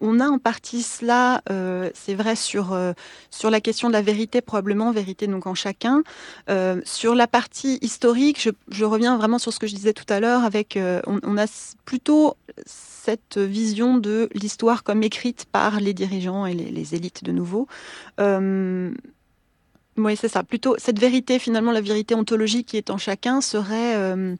[0.00, 2.94] On a en partie cela, euh, c'est vrai sur euh,
[3.30, 6.02] sur la question de la vérité probablement vérité donc en chacun.
[6.50, 10.18] Euh, sur la partie historique, je, reviens vraiment sur ce que je disais tout à
[10.18, 11.46] l'heure avec on, a
[11.84, 17.68] plutôt cette vision de l'histoire comme écrite par les dirigeants et les, élites de nouveau.
[19.98, 20.42] Oui, c'est ça.
[20.42, 24.34] Plutôt cette vérité, finalement, la vérité ontologique qui est en chacun serait, euh,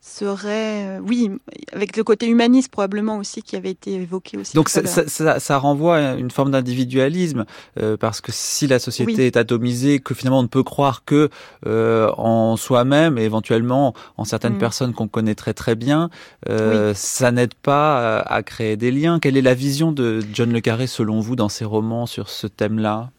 [0.00, 1.30] serait, euh, oui,
[1.72, 4.54] avec le côté humaniste probablement aussi qui avait été évoqué aussi.
[4.54, 7.44] Donc ça, ça, ça- ça renvoie à une forme d'individualisme
[7.80, 9.20] euh, parce que si la société Oui.
[9.22, 11.28] est atomisée, que finalement on ne peut croire que
[11.66, 14.58] en soi-même et éventuellement en certaines Mm.
[14.58, 16.08] personnes qu'on connaît très très bien,
[16.94, 19.18] ça n'aide pas à, à créer des liens.
[19.18, 22.46] Quelle est la vision de John le Carré selon vous dans ses romans sur ce
[22.46, 23.10] thème-là?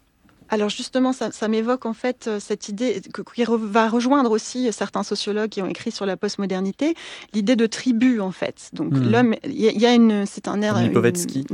[0.49, 4.31] Alors justement, ça, ça m'évoque en fait euh, cette idée que- qui re- va rejoindre
[4.31, 6.95] aussi certains sociologues qui ont écrit sur la postmodernité,
[7.33, 8.69] l'idée de tribu en fait.
[8.73, 9.11] Donc Hmm.
[9.11, 10.93] l'homme, il y, a- il y a une, c'est un air, une,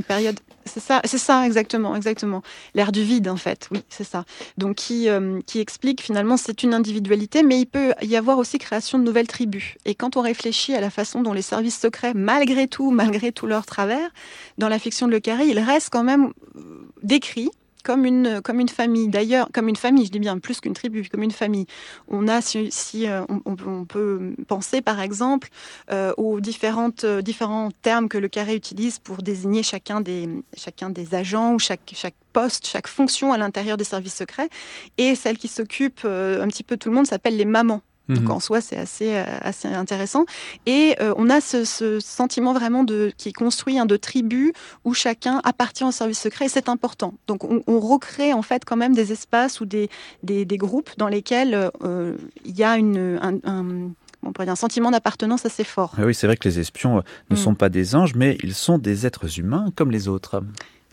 [0.03, 2.41] période, c'est ça, c'est ça exactement, exactement,
[2.75, 4.25] l'ère du vide en fait, oui, c'est ça.
[4.57, 8.57] Donc qui euh, qui explique finalement c'est une individualité, mais il peut y avoir aussi
[8.59, 9.75] création de nouvelles tribus.
[9.85, 13.47] Et quand on réfléchit à la façon dont les services secrets, malgré tout, malgré tout
[13.47, 14.09] leur travers,
[14.57, 16.59] dans la fiction de Le Carré, ils restent quand même euh,
[17.01, 17.49] décrits
[17.83, 19.07] comme une comme une famille.
[19.09, 21.65] D'ailleurs, comme une famille, je dis bien plus qu'une tribu, comme une famille.
[22.07, 25.49] On a si, euh, on, peut- penser par exemple
[25.91, 30.89] euh, aux différentes euh, différents termes que le carré utilise pour désigner chacun des chacun
[30.89, 34.49] des agents ou chaque chaque poste, chaque fonction à l'intérieur des services secrets.
[34.97, 37.81] Et celle qui s'occupe un petit peu tout le monde s'appelle les mamans.
[38.09, 38.31] Donc Mhm.
[38.31, 40.25] en soi, c'est assez, euh, assez intéressant.
[40.65, 44.51] Et euh, on a ce, ce sentiment vraiment de, qui est construit hein, de tribu
[44.83, 47.13] où chacun appartient au service secret et c'est important.
[47.27, 49.89] Donc on, on recrée en fait quand même des espaces ou des,
[50.21, 53.91] des, des groupes dans lesquels euh, il y a une, un, un-
[54.25, 55.93] on pourrait dire un sentiment d'appartenance assez fort.
[55.97, 57.39] Ah Oui, c'est vrai que les espions ne Mm.
[57.39, 60.41] sont pas des anges, mais ils sont des êtres humains comme les autres.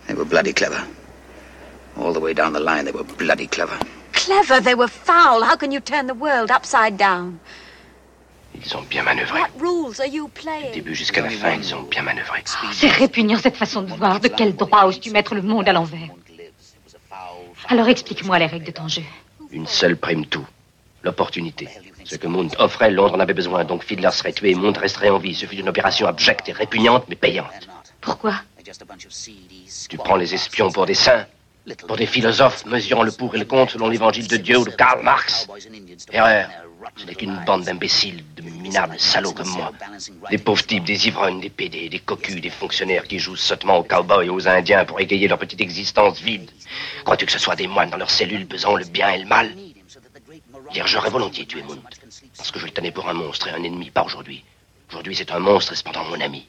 [0.07, 0.79] They were bloody clever.
[1.97, 3.75] All the way down the line, they were bloody clever.
[4.25, 5.43] Clever, they were foul.
[5.43, 7.39] How can you turn the world upside down?
[8.55, 9.41] Ils ont bien manœuvré.
[9.41, 10.73] What rules are you Du playing?
[10.75, 12.43] début jusqu'à la fin, ils ont bien manœuvré.
[12.73, 14.21] C'est répugnant cette façon de voir.
[14.21, 16.09] De quel droit oses-tu mettre le monde à l'envers?
[17.69, 19.03] Alors explique-moi les règles de ton jeu.
[19.51, 20.47] Une seule prime tout.
[21.03, 21.69] L'opportunité.
[22.05, 23.65] Ce que Mund offrait, Londres en avait besoin.
[23.65, 25.35] Donc Fiedler serait tué et Mund resterait en vie.
[25.35, 27.69] Ce fut une opération abjecte et répugnante, mais payante.
[28.01, 28.35] Pourquoi?
[29.89, 31.27] Tu prends les espions pour des saints,
[31.87, 34.71] pour des philosophes mesurant le pour et le contre selon l'évangile de Dieu ou de
[34.71, 35.47] Karl Marx.
[36.13, 36.49] Erreur.
[36.97, 39.73] Ce n'est qu'une bande d'imbéciles, de minables salauds comme moi.
[40.31, 43.85] Des pauvres types, des ivrognes, des pédés, des cocus, des fonctionnaires qui jouent sottement aux
[43.85, 46.51] cowboys et aux indiens pour égayer leur petite existence vide.
[47.05, 49.55] Crois-tu que ce soit des moines dans leurs cellules pesant le bien et le mal?
[50.73, 51.81] Hier, j'aurais volontiers tué Mund.
[52.37, 54.45] Parce que je le tenais pour un monstre et un ennemi, pas aujourd'hui.
[54.89, 56.47] Aujourd'hui, c'est un monstre et cependant mon ami.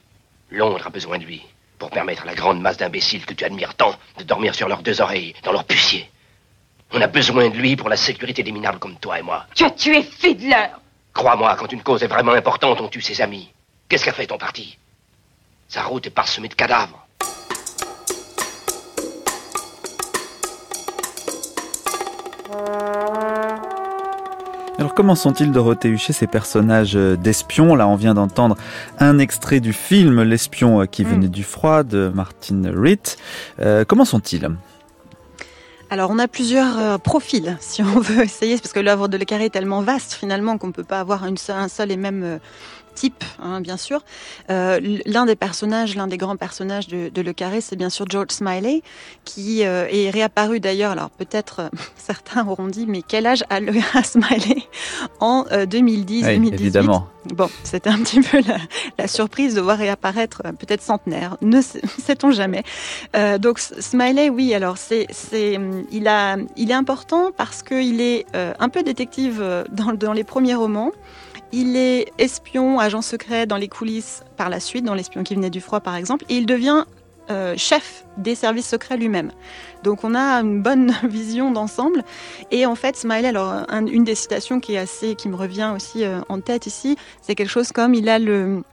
[0.49, 1.41] Londres a besoin de lui
[1.82, 4.84] pour permettre à la grande masse d'imbéciles que tu admires tant de dormir sur leurs
[4.84, 6.07] deux oreilles, dans leur pucier.
[6.91, 9.47] On a besoin de lui pour la sécurité des minables comme toi et moi.
[9.55, 10.67] Tu as tué Fiedler
[11.11, 13.51] Crois-moi, quand une cause est vraiment importante, on tue ses amis.
[13.89, 14.77] Qu'est-ce qu'a fait ton parti?
[15.69, 17.00] Sa route est parsemée de cadavres.
[24.82, 27.75] Alors comment sont-ils Dorothée Huchet, ces personnages euh, d'espions?
[27.75, 28.57] Là, on vient d'entendre
[28.97, 31.29] un extrait du film L'espion euh, qui venait mm.
[31.29, 33.15] du froid de Martin Ritt.
[33.59, 34.49] Euh, comment sont-ils?
[35.91, 39.45] Alors, on a plusieurs profils, si on veut essayer, parce que l'œuvre de Le Carré
[39.45, 42.39] est tellement vaste finalement qu'on ne peut pas avoir une un seul et même
[42.93, 44.03] type, hein, bien sûr.
[44.49, 48.31] Euh, l'un des personnages, l'un des grands personnages de, Le Carré, c'est bien sûr George
[48.31, 48.81] Smiley,
[49.25, 50.91] qui euh, est réapparu d'ailleurs.
[50.91, 53.73] Alors peut-être euh, certains auront dit, mais quel âge a le
[54.03, 54.63] Smiley
[55.19, 57.07] en 2010, 2018 Évidemment.
[57.35, 58.41] Bon, c'était un petit peu
[58.97, 61.37] la, surprise de voir réapparaître peut-être centenaire.
[61.41, 61.61] Ne
[61.99, 62.63] sait-on jamais.
[63.39, 64.53] donc Smiley, oui.
[64.53, 65.59] Alors c'est, c'est,
[65.91, 70.55] il a, il est important parce qu'il est un peu détective dans, dans les premiers
[70.55, 70.91] romans.
[71.53, 75.49] Il est espion, agent secret dans les coulisses par la suite, dans l'espion qui venait
[75.49, 76.85] du froid par exemple, et il devient
[77.29, 79.31] euh, chef des services secrets lui-même.
[79.83, 82.03] Donc on a une bonne vision d'ensemble.
[82.49, 86.03] Et en fait, Smiley, alors une des citations qui est assez, qui me revient aussi
[86.03, 88.63] euh, en tête ici, c'est quelque chose comme il a le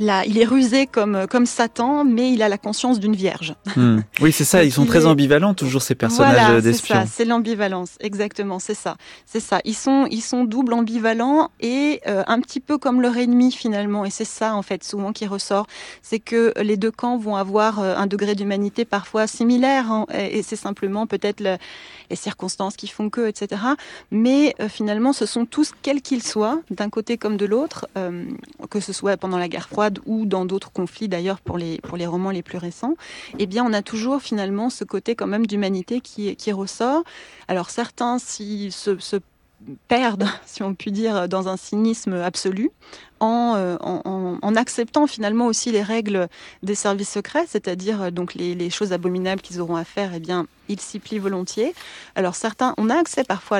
[0.00, 3.54] il est rusé comme, comme Satan, mais il a la conscience d'une vierge.
[3.76, 4.00] Hmm.
[4.20, 4.64] Oui, c'est ça.
[4.70, 6.96] ils sont très ambivalents toujours ces personnages voilà, d'espions.
[7.02, 7.12] C'est ça.
[7.12, 8.58] C'est l'ambivalence, exactement.
[8.58, 8.96] C'est ça.
[9.26, 9.60] C'est ça.
[9.64, 14.04] Ils sont, ils sont double ambivalents et euh, un petit peu comme leur ennemi finalement.
[14.04, 15.66] Et c'est ça en fait souvent qui ressort,
[16.02, 20.42] c'est que les deux camps vont avoir euh, un degré d'humanité parfois similaire hein, et
[20.42, 21.40] c'est simplement peut-être
[22.10, 23.62] les circonstances qui font que, etc.
[24.10, 27.88] Mais euh, finalement, ce sont tous quels qu'ils soient, d'un côté comme de l'autre,
[28.70, 31.96] que ce soit pendant la guerre froide ou dans d'autres conflits d'ailleurs pour les, pour
[31.96, 32.94] les romans les plus récents,
[33.38, 37.04] eh bien on a toujours finalement ce côté quand même d'humanité qui, ressort.
[37.48, 39.20] Alors certains si, se
[39.88, 42.70] perdent, si on peut dire, dans un cynisme absolu,
[43.22, 46.28] euh, en, en, acceptant finalement aussi les règles
[46.62, 50.46] des services secrets, c'est-à-dire euh, donc les, choses abominables qu'ils auront à faire, eh bien,
[50.70, 51.74] ils s'y plient volontiers.
[52.14, 53.58] Alors certains, on a accès parfois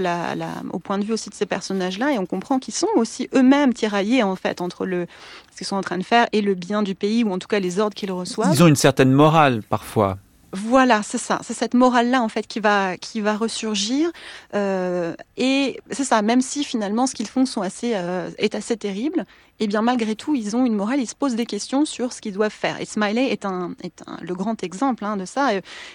[0.73, 3.75] au point de vue aussi de ces personnages-là, et on comprend qu'ils sont aussi eux-mêmes
[3.75, 5.07] tiraillés en fait entre le
[5.53, 7.49] ce qu'ils sont en train de faire et le bien du pays, ou en tout
[7.49, 8.55] cas les ordres qu'ils reçoivent.
[8.55, 10.17] Ils ont une certaine morale parfois.
[10.53, 11.39] Voilà, c'est ça.
[11.45, 14.11] C'est cette morale-là en fait qui va qui va ressurgir.
[14.55, 16.23] Euh, et c'est ça.
[16.23, 19.27] Même si finalement ce qu'ils font sont assez euh, est assez terrible,
[19.61, 21.01] eh bien malgré tout ils ont une morale.
[21.01, 22.81] Ils se posent des questions sur ce qu'ils doivent faire.
[22.81, 25.51] Et Smiley est un est un, le grand exemple hein, de ça.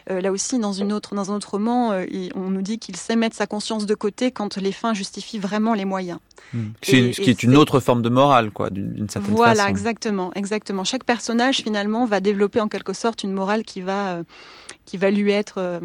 [0.09, 2.05] Euh, là aussi dans une autre dans un autre roman, euh,
[2.36, 5.74] on nous dit qu'il sait mettre sa conscience de côté quand les fins justifient vraiment
[5.74, 6.20] les moyens.
[6.53, 6.72] Hmm.
[6.84, 9.61] ce qui est une autre forme de morale, quoi, d'une certaine voilà, façon.
[9.63, 10.84] Voilà, exactement, exactement.
[10.84, 14.22] Chaque personnage finalement va développer en quelque sorte une morale qui va
[14.86, 15.80] qui va lui être euh,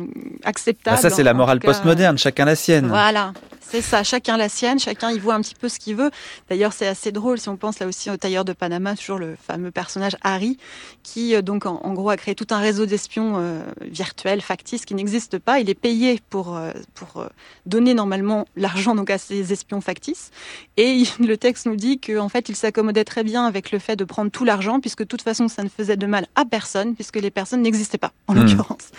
[0.44, 0.96] acceptable.
[0.98, 2.88] Ah, ça, c'est la morale postmoderne, chacun la sienne.
[2.88, 6.11] Voilà, c'est ça, chacun la sienne, chacun y voit un petit peu ce qu'il veut.
[6.48, 9.36] D'ailleurs, c'est assez drôle si on pense là aussi au tailleur de Panama, toujours le
[9.36, 10.58] fameux personnage Harry,
[11.02, 14.94] qui euh, donc en, gros a créé tout un réseau d'espions euh, virtuels, factices, qui
[14.94, 15.61] n'existent pas.
[15.61, 16.58] Il est payé pour,
[16.94, 17.26] pour
[17.66, 20.30] donner normalement l'argent donc à ces espions factices.
[20.76, 24.04] Et le texte nous dit qu'en fait, il s'accommodait très bien avec le fait de
[24.04, 27.16] prendre tout l'argent, puisque de toute façon, ça ne faisait de mal à personne, puisque
[27.16, 28.40] les personnes n'existaient pas, en hmm.
[28.40, 28.90] l'occurrence.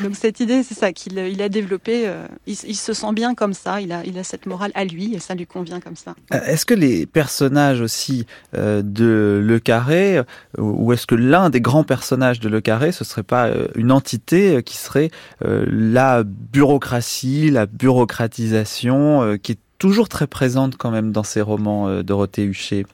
[0.00, 2.06] Donc cette idée, c'est ça qu'il il a développé.
[2.06, 3.80] Euh, il, se sent bien comme ça.
[3.80, 6.14] Il a, il a cette morale à lui et ça lui convient comme ça.
[6.32, 10.20] Euh, est-ce que les personnages aussi euh, de Le Carré,
[10.58, 14.62] ou est-ce que l'un des grands personnages de Le Carré, ce serait pas une entité
[14.62, 21.40] qui serait la bureaucratie, la bureaucratisation, qui est toujours très présente quand même dans ces
[21.40, 22.86] romans Dorothée Huchet?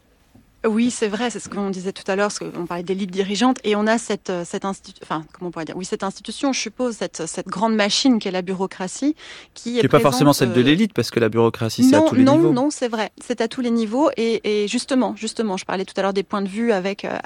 [0.67, 3.75] Oui, c'est vrai, c'est ce qu'on disait tout à l'heure, qu'on parlait d'élite dirigeante, et
[3.75, 6.61] on a cette, euh, cette institution, enfin, comment on pourrait dire, oui, cette institution, je
[6.61, 9.17] suppose, cette, cette grande machine qu'est la bureaucratie,
[9.55, 12.15] qui est, pas forcément celle de euh, l'élite, parce que la bureaucratie, c'est à tous
[12.15, 12.53] les non, niveaux.
[12.53, 15.85] Non, non, c'est vrai, c'est à tous les niveaux, et, et, justement, justement, je parlais
[15.85, 17.19] tout à l'heure des points de vue avec euh,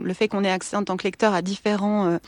[0.00, 2.18] le fait qu'on ait accès en tant que lecteur à différents euh,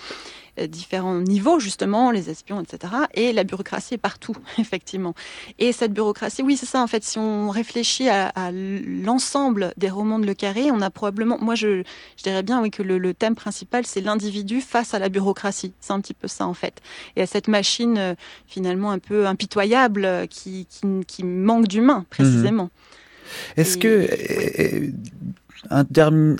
[0.69, 2.93] différents niveaux, justement, les espions, etc.
[3.15, 5.15] Et la bureaucratie est partout, effectivement.
[5.59, 10.19] Et cette bureaucratie, oui, c'est ça, en fait, si on réfléchit à, l'ensemble des romans
[10.19, 11.83] de Le Carré, on a probablement, moi, je,
[12.17, 15.73] je dirais bien, oui, que le, thème principal, c'est l'individu face à la bureaucratie.
[15.81, 16.81] C'est un petit peu ça, en fait.
[17.17, 18.15] Et à cette machine, euh,
[18.47, 20.67] finalement, un peu impitoyable, euh, qui,
[21.07, 22.65] qui, manque d'humain, précisément.
[22.65, 23.61] Mmh.
[23.61, 24.09] Est-ce que
[25.71, 25.85] un,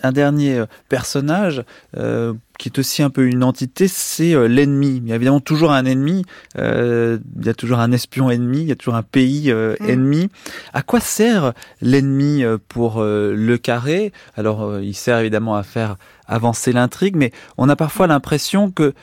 [0.03, 1.65] un, dernier personnage
[1.97, 5.01] euh, qui est aussi un peu une entité, c'est euh, l'ennemi.
[5.03, 6.25] Il y a évidemment toujours un ennemi,
[6.59, 9.75] euh, il y a toujours un espion ennemi, il y a toujours un pays euh,
[9.81, 9.91] mm.
[9.91, 10.29] ennemi.
[10.73, 14.13] À quoi sert l'ennemi euh, pour le carré?
[14.37, 15.97] Alors, il sert évidemment à faire
[16.27, 18.95] avancer l'intrigue, mais on a parfois l'impression que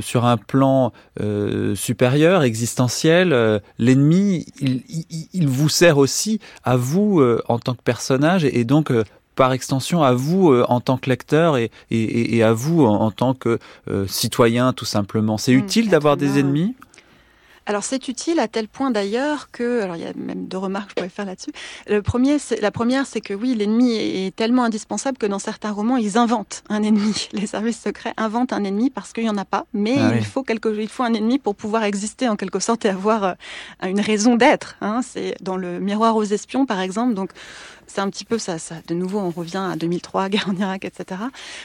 [0.00, 0.92] sur un plan
[1.74, 8.44] supérieur, existentiel, l'ennemi, il, il, il, vous sert aussi à vous en tant que personnage,
[8.44, 8.92] et, et donc
[9.38, 13.12] par extension à vous euh, en tant que lecteur et, et, et à vous en,
[13.12, 15.38] tant que euh, citoyen tout simplement.
[15.38, 16.74] C'est mmh, utile d'avoir des ennemis?
[17.64, 20.88] Alors c'est utile à tel point d'ailleurs que, alors il y a même deux remarques
[20.88, 21.52] que je pourrais faire là-dessus.
[21.86, 25.98] Le premier, la première, c'est que oui, l'ennemi est tellement indispensable que dans certains romans,
[25.98, 27.28] ils inventent un ennemi.
[27.32, 30.24] Les services secrets inventent un ennemi parce qu'il n'y en a pas, mais ah il,
[30.24, 33.34] faut quelque, il faut un ennemi pour pouvoir exister en quelque sorte et avoir euh,
[33.84, 34.76] une raison d'être.
[34.80, 35.02] Hein.
[35.06, 37.12] C'est dans le Miroir aux espions, par exemple.
[37.12, 37.32] Donc
[37.88, 38.76] c'est un petit peu ça, ça.
[38.86, 41.20] De nouveau, on revient à 2003, guerre en Irak, etc.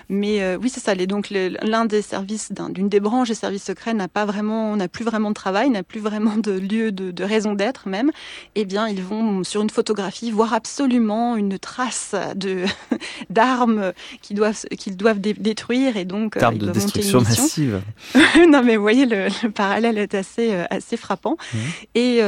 [0.10, 0.96] Mais euh, oui, c'est ça.
[0.96, 5.04] donc l'un des services, d'une des branches des services secrets n'a pas vraiment, n'a plus
[5.04, 8.12] vraiment de travail, n'a plus vraiment de lieu, de, raison d'être même.
[8.56, 12.64] Eh bien, ils vont sur une photographie voir absolument une trace de
[13.30, 17.82] d'armes qu'ils doivent qu'ils doivent détruire et donc euh, de destruction massive.
[18.48, 21.38] non, mais vous voyez, le, parallèle est assez euh, assez frappant.
[21.54, 21.58] Mmh.
[21.96, 22.22] Et,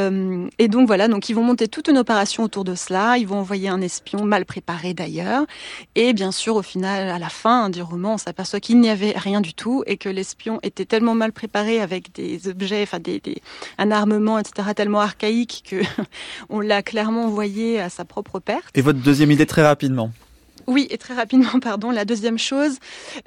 [0.60, 3.18] et donc voilà, donc ils vont monter toute une opération autour de cela.
[3.18, 5.46] Ils vont envoyer un espion mal préparé d'ailleurs.
[5.96, 9.14] Et bien sûr, au final, à la fin du roman, on s'aperçoit qu'il n'y avait
[9.16, 13.22] rien du tout et que l'espion était tellement mal préparé avec des objets, enfin des,
[13.78, 15.82] un armement, etc., tellement archaïque que
[16.50, 18.66] on l'a clairement envoyé à sa propre perte.
[18.76, 20.12] Et votre deuxième idée très rapidement
[20.68, 21.92] oui, et très rapidement, pardon.
[21.92, 22.78] La deuxième chose,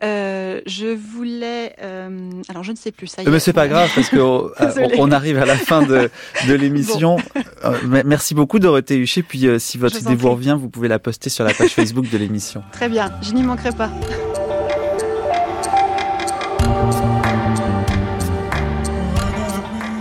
[0.02, 1.74] euh, je voulais.
[1.82, 3.06] Euh, alors, je ne sais plus.
[3.06, 6.10] Ça Mais c'est pas grave parce que euh, on arrive à la fin de,
[6.46, 7.16] de l'émission.
[7.84, 9.22] merci beaucoup Dorothée Huchet.
[9.22, 12.18] Puis, si votre idée vous revient, vous pouvez la poster sur la page Facebook de
[12.18, 12.62] l'émission.
[12.72, 13.90] Très bien, je n'y manquerai pas.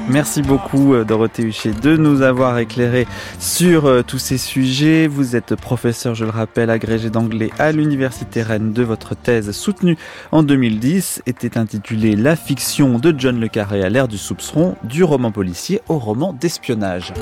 [0.09, 3.05] Merci beaucoup euh, Dorothée Huchet de nous avoir éclairé
[3.39, 5.07] sur euh, tous ces sujets.
[5.07, 9.97] Vous êtes professeur, je le rappelle, agrégé d'anglais à l'Université Rennes de votre thèse soutenue
[10.31, 15.03] en 2010 était intitulée La fiction de John Le Carré à l'ère du soupçon, du
[15.03, 17.13] roman policier au roman d'espionnage.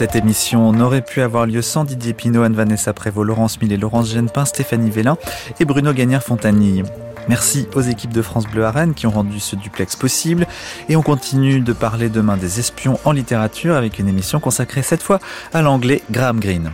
[0.00, 4.46] Cette émission n'aurait pu avoir lieu sans Didier Pinot, Anne-Vanessa Prévost, Laurence Millet, Laurence Genepin,
[4.46, 5.18] Stéphanie Vélin
[5.60, 6.84] et Bruno Gagnère-Fontanille.
[7.28, 10.46] Merci aux équipes de France Bleu à qui ont rendu ce duplex possible.
[10.88, 15.02] Et on continue de parler demain des espions en littérature avec une émission consacrée cette
[15.02, 15.18] fois
[15.52, 16.72] à l'anglais Graham Greene.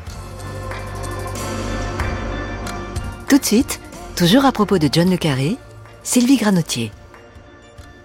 [3.29, 3.81] Tout de suite,
[4.15, 5.57] toujours à propos de John Le Carré,
[6.05, 6.93] Sylvie Granotier.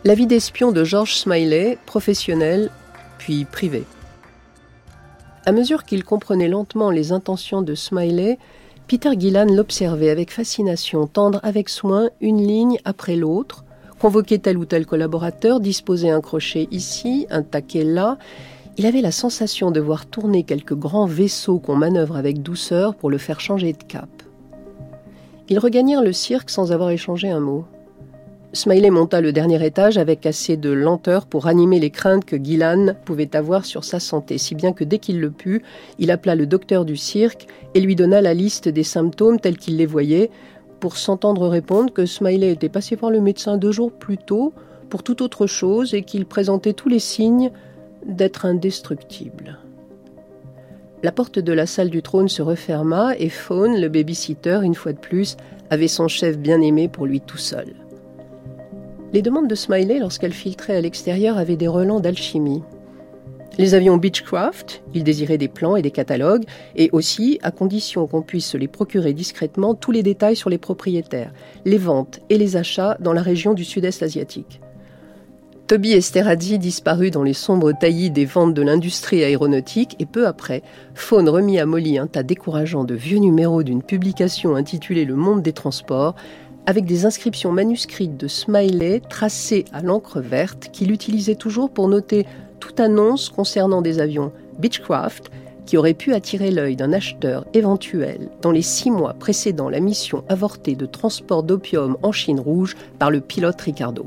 [0.04, 2.72] La vie d'espion de George Smiley, professionnel
[3.20, 3.86] puis privé.
[5.44, 8.38] À mesure qu'il comprenait lentement les intentions de Smiley,
[8.88, 13.66] Peter Gillan l'observait avec fascination, tendre avec soin une ligne après l'autre,
[14.00, 18.20] convoquer tel ou tel collaborateur, disposer un crochet ici, un taquet là.
[18.78, 23.10] Il avait la sensation de voir tourner quelques grands vaisseaux qu'on manœuvre avec douceur pour
[23.10, 24.10] le faire changer de cap.
[25.50, 27.66] Ils regagnèrent le cirque sans avoir échangé un mot.
[28.54, 32.96] Smiley monta le dernier étage avec assez de lenteur pour animer les craintes que Gillan
[33.06, 35.64] pouvait avoir sur sa santé, si bien que dès qu'il le put,
[36.00, 39.78] il appela le docteur du cirque et lui donna la liste des symptômes tels qu'il
[39.78, 40.30] les voyait,
[40.82, 44.52] pour s'entendre répondre que Smiley était passé par le médecin deux jours plus tôt
[44.90, 47.52] pour toute autre chose et qu'il présentait tous les signes
[48.06, 49.60] d'être indestructible.
[51.04, 54.92] La porte de la salle du trône se referma et Fawn, le baby-sitter, une fois
[54.92, 55.38] de plus,
[55.70, 57.81] avait son chef bien-aimé pour lui tout seul.
[59.14, 62.64] Les demandes de Smiley, lorsqu'elles filtraient à l'extérieur, avaient des relents d'alchimie.
[63.58, 66.46] Les avions Beechcraft, il désirait des plans et des catalogues,
[66.78, 70.58] et aussi, à condition qu'on puisse se les procurer discrètement, tous les détails sur les
[70.58, 71.34] propriétaires,
[71.66, 74.62] les ventes et les achats dans la région du sud-est asiatique.
[75.68, 80.64] Toby Esterhazy disparut dans les sombres taillis des ventes de l'industrie aéronautique et peu après,
[80.96, 85.42] Faune remit à Molly un tas décourageant de vieux numéros d'une publication intitulée Le Monde
[85.42, 86.16] des Transports,
[86.66, 92.26] avec des inscriptions manuscrites de Smiley tracées à l'encre verte qu'il utilisait toujours pour noter
[92.60, 95.32] toute annonce concernant des avions Beechcraft
[95.66, 100.24] qui auraient pu attirer l'œil d'un acheteur éventuel dans les six mois précédant la mission
[100.30, 104.06] avortée de transport d'opium en Chine rouge par le pilote Ricardo.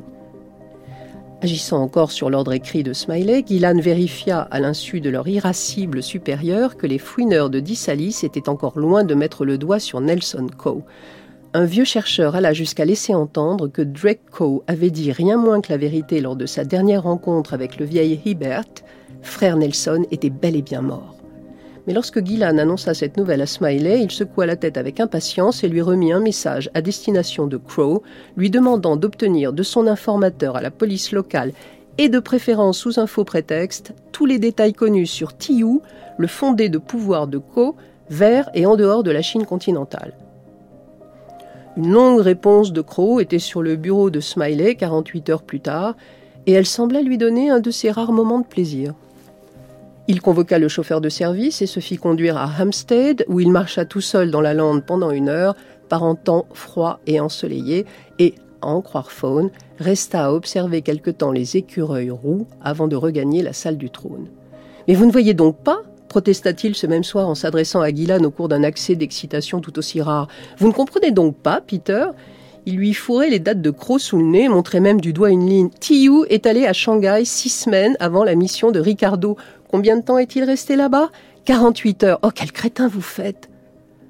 [1.43, 6.77] Agissant encore sur l'ordre écrit de Smiley, Gillan vérifia, à l'insu de leur irascible supérieur,
[6.77, 10.83] que les fouineurs de Dissalis étaient encore loin de mettre le doigt sur Nelson Coe,
[11.57, 15.71] un vieux chercheur alla jusqu'à laisser entendre que Drake Coe avait dit rien moins que
[15.71, 18.65] la vérité lors de sa dernière rencontre avec le vieil Hibbert,
[19.23, 21.15] frère Nelson était bel et bien mort.
[21.87, 25.69] Mais lorsque Gillan annonça cette nouvelle à Smiley, il secoua la tête avec impatience et
[25.69, 28.03] lui remit un message à destination de Crow,
[28.37, 31.53] lui demandant d'obtenir de son informateur à la police locale
[31.99, 35.81] et de préférence sous un faux prétexte tous les détails connus sur Tiyu,
[36.19, 37.77] le fondé de pouvoir de Ko,
[38.11, 40.15] vers et en dehors de la Chine continentale.
[41.77, 45.97] Une longue réponse de Crow était sur le bureau de Smiley 48 heures plus tard,
[46.47, 48.95] et elle semblait lui donner un de ses rares moments de plaisir.
[50.07, 53.85] Il convoqua le chauffeur de service et se fit conduire à Hampstead, où il marcha
[53.87, 55.57] tout seul dans la lande pendant une heure,
[55.89, 57.87] par un temps froid et ensoleillé,
[58.21, 63.43] et, en croire Faune, resta à observer quelque temps les écureuils roux avant de regagner
[63.43, 64.29] la salle du trône.
[64.87, 65.83] Mais vous ne voyez donc pas
[66.15, 70.01] protesta-t-il ce même soir en s'adressant à Gillan au cours d'un accès d'excitation tout aussi
[70.01, 70.29] rare?
[70.59, 72.07] Vous ne comprenez donc pas, Peter?
[72.67, 75.45] Il lui fourrait les dates de crocs sous le nez, montrait même du doigt une
[75.45, 75.71] ligne.
[75.81, 79.37] Tiyu est allé à Shanghai six semaines avant la mission de Ricardo.
[79.69, 81.11] Combien de temps est-il resté là-bas?
[81.47, 82.21] 48 heures.
[82.23, 83.51] Oh, quel crétin vous faites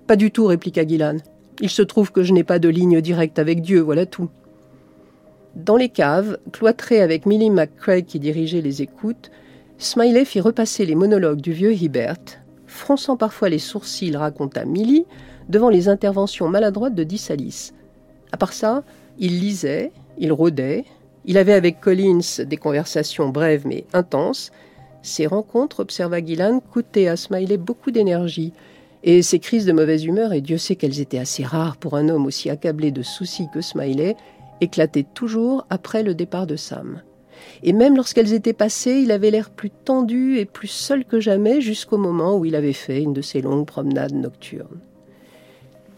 [0.06, 1.16] Pas du tout, répliqua Gillan.
[1.62, 4.28] Il se trouve que je n'ai pas de ligne directe avec Dieu, voilà tout.
[5.56, 9.30] Dans les caves, cloîtré avec Millie McCraig qui dirigeait les écoutes,
[9.78, 12.18] Smiley fit repasser les monologues du vieux Hibbert.
[12.66, 15.04] Fronçant parfois les sourcils, raconta Millie,
[15.48, 17.72] devant les interventions maladroites de Dissalis.
[18.32, 18.84] À part ça,
[19.18, 20.84] il lisait, il rôdait,
[21.24, 24.52] il avait avec Collins des conversations brèves mais intenses.
[25.02, 28.52] Ces rencontres, observa Gillan, coûtaient à Smiley beaucoup d'énergie.
[29.02, 32.08] Et ces crises de mauvaise humeur, et Dieu sait qu'elles étaient assez rares pour un
[32.08, 34.16] homme aussi accablé de soucis que Smiley,
[34.60, 37.02] éclataient toujours après le départ de Sam.
[37.62, 41.60] Et même lorsqu'elles étaient passées, il avait l'air plus tendu et plus seul que jamais
[41.60, 44.80] jusqu'au moment où il avait fait une de ses longues promenades nocturnes.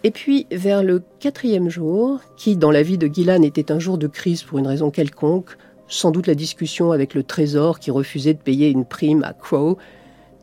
[0.04, 3.98] Et puis, vers le quatrième jour, qui dans la vie de Gillan était un jour
[3.98, 5.56] de crise pour une raison quelconque,
[5.88, 9.78] sans doute la discussion avec le trésor qui refusait de payer une prime à Crow,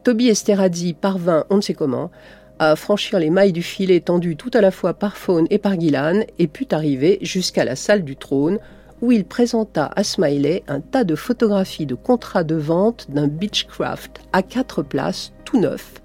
[0.04, 2.12] Toby Esterhazy parvint, on ne sait comment,
[2.60, 5.80] à franchir les mailles du filet tendues tout à la fois par Faune et par
[5.80, 8.60] Gillan et put arriver jusqu'à la salle du trône,
[9.04, 14.22] où il présenta à Smiley un tas de photographies de contrats de vente d'un Beechcraft
[14.32, 15.96] à quatre places, tout neuf,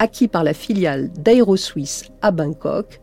[0.00, 3.00] acquis par la filiale d'Aeroswiss à Bangkok,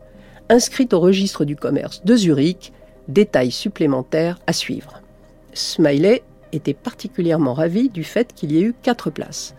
[0.50, 2.74] inscrite au registre du commerce de Zurich,
[3.08, 5.00] détails supplémentaires à suivre.
[5.54, 6.22] Smiley
[6.52, 9.54] était particulièrement ravi du fait qu'il y ait eu quatre places.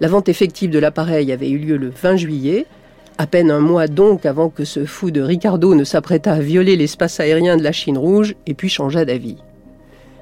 [0.00, 2.66] La vente effective de l'appareil avait eu lieu le 20 juillet,
[3.18, 6.76] à peine un mois donc avant que ce fou de Ricardo ne s'apprêtât à violer
[6.76, 9.38] l'espace aérien de la Chine rouge et puis changea d'avis.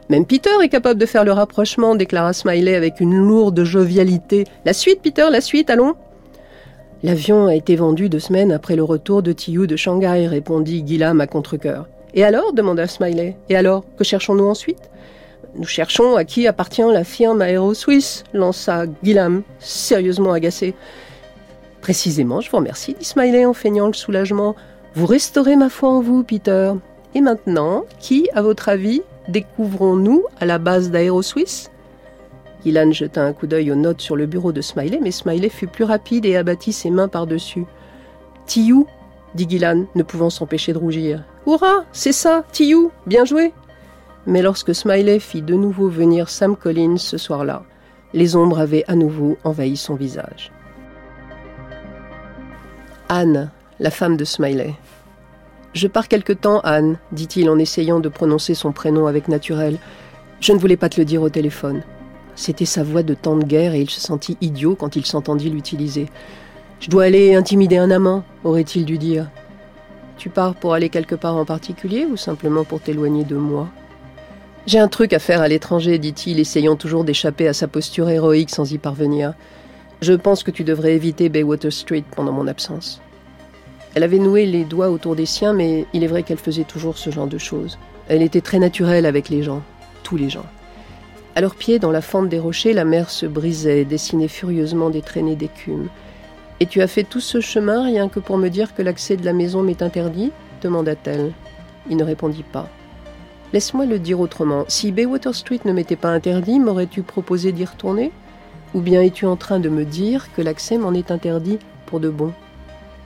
[0.09, 4.45] Même Peter est capable de faire le rapprochement, déclara Smiley avec une lourde jovialité.
[4.65, 5.95] La suite, Peter, la suite, allons
[7.03, 11.21] L'avion a été vendu deux semaines après le retour de Tiyu de Shanghai, répondit Guillaume
[11.21, 11.87] à contre-coeur.
[12.15, 12.55] Et alors?
[12.55, 13.37] demanda Smiley.
[13.51, 13.85] Et alors?
[13.99, 14.91] Que cherchons-nous ensuite?
[15.57, 20.75] Nous cherchons à qui appartient la firme Aero-Suisse, lança Guillaume, sérieusement agacé.
[21.87, 24.57] Précisément, je vous remercie, dit Smiley en feignant le soulagement.
[24.97, 26.73] Vous restaurez ma foi en vous, Peter.
[27.15, 31.71] Et maintenant, qui, à votre avis, découvrons-nous à la base d'Aero-Suisse
[32.65, 35.69] Gillan jeta un coup d'œil aux notes sur le bureau de Smiley, mais Smiley fut
[35.69, 37.67] plus rapide et abattit ses mains par-dessus.
[38.47, 38.89] Tiou
[39.37, 41.23] dit Gillan, ne pouvant s'empêcher de rougir.
[41.47, 43.53] Hurrah C'est ça Tiou Bien joué
[44.27, 47.63] Mais lorsque Smiley fit de nouveau venir Sam Collins ce soir-là,
[48.13, 50.51] les ombres avaient à nouveau envahi son visage.
[53.09, 54.75] Anne, la femme de Smiley.
[55.75, 59.79] Je pars quelque temps, Anne, dit-il en essayant de prononcer son prénom avec naturel.
[60.41, 61.83] Je ne voulais pas te le dire au téléphone.
[62.35, 65.51] C'était sa voix de temps de guerre et il se sentit idiot quand il s'entendit
[65.51, 66.09] l'utiliser.
[66.81, 69.31] Je dois aller intimider un amant, aurait-il dû dire.
[70.19, 73.69] Tu pars pour aller quelque part en particulier ou simplement pour t'éloigner de moi?
[74.67, 78.51] J'ai un truc à faire à l'étranger, dit-il, essayant toujours d'échapper à sa posture héroïque
[78.51, 79.35] sans y parvenir.
[80.03, 83.01] Je pense que tu devrais éviter Baywater Street pendant mon absence.
[83.95, 86.99] Elle avait noué les doigts autour des siens, mais il est vrai qu'elle faisait toujours
[86.99, 87.79] ce genre de choses.
[88.09, 89.63] Elle était très naturelle avec les gens,
[90.03, 90.45] tous les gens.
[91.35, 95.01] À leurs pieds, dans la fente des rochers, la mer se brisait, dessinait furieusement des
[95.01, 95.89] traînées d'écume.
[96.61, 99.25] Et tu as fait tout ce chemin rien que pour me dire que l'accès de
[99.25, 100.31] la maison m'est interdit?
[100.63, 101.33] demanda-t-elle.
[101.89, 102.69] Il ne répondit pas.
[103.53, 104.65] Laisse-moi le dire autrement.
[104.69, 108.13] Si Baywater Street ne m'était pas interdit, m'aurais-tu proposé d'y retourner?
[108.75, 112.09] Ou bien es-tu en train de me dire que l'accès m'en est interdit pour de
[112.09, 112.33] bon?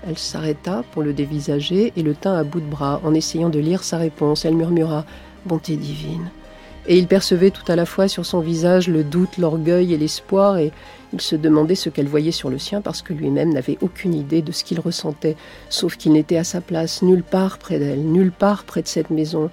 [0.07, 3.59] Elle s'arrêta pour le dévisager et le tint à bout de bras en essayant de
[3.59, 4.45] lire sa réponse.
[4.45, 5.05] Elle murmura
[5.47, 6.31] Bonté divine
[6.87, 10.59] et il percevait tout à la fois sur son visage le doute, l'orgueil et l'espoir,
[10.59, 10.73] et
[11.13, 14.43] il se demandait ce qu'elle voyait sur le sien parce que lui-même n'avait aucune idée
[14.43, 15.37] de ce qu'il ressentait,
[15.69, 19.11] sauf qu'il n'était à sa place nulle part près d'elle, nulle part près de cette
[19.11, 19.51] maison.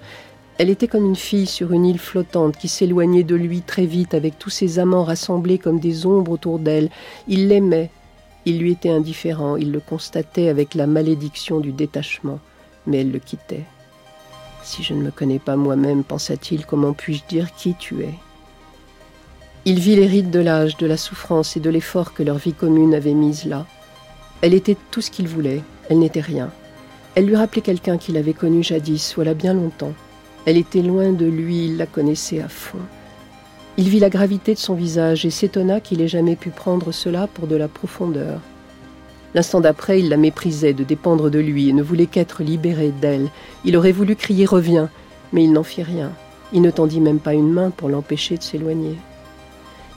[0.58, 4.12] Elle était comme une fille sur une île flottante qui s'éloignait de lui très vite
[4.12, 6.90] avec tous ses amants rassemblés comme des ombres autour d'elle.
[7.28, 7.90] Il l'aimait,
[8.44, 12.40] il lui était indifférent, il le constatait avec la malédiction du détachement,
[12.88, 13.64] mais elle le quittait.
[14.64, 18.14] Si je ne me connais pas moi-même, pensa-t-il, comment puis-je dire qui tu es?
[19.64, 22.52] Il vit les rides de l'âge, de la souffrance et de l'effort que leur vie
[22.52, 23.64] commune avait mise là.
[24.40, 26.50] Elle était tout ce qu'il voulait, elle n'était rien.
[27.14, 29.92] Elle lui rappelait quelqu'un qu'il avait connu jadis, voilà bien longtemps.
[30.48, 32.78] Elle était loin de lui, il la connaissait à fond.
[33.76, 37.26] Il vit la gravité de son visage et s'étonna qu'il ait jamais pu prendre cela
[37.26, 38.40] pour de la profondeur.
[39.34, 43.28] L'instant d'après, il la méprisait de dépendre de lui et ne voulait qu'être libéré d'elle.
[43.66, 44.88] Il aurait voulu crier Reviens,
[45.34, 46.12] mais il n'en fit rien.
[46.54, 48.96] Il ne tendit même pas une main pour l'empêcher de s'éloigner.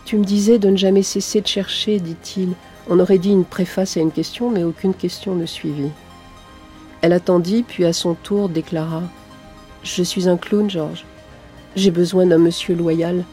[0.04, 2.56] Tu me disais de ne jamais cesser de chercher, dit-il.
[2.90, 5.92] On aurait dit une préface à une question, mais aucune question ne suivit.
[7.00, 9.04] Elle attendit, puis à son tour déclara
[9.84, 11.06] Je suis un clown, Georges.
[11.76, 13.24] J'ai besoin d'un monsieur loyal,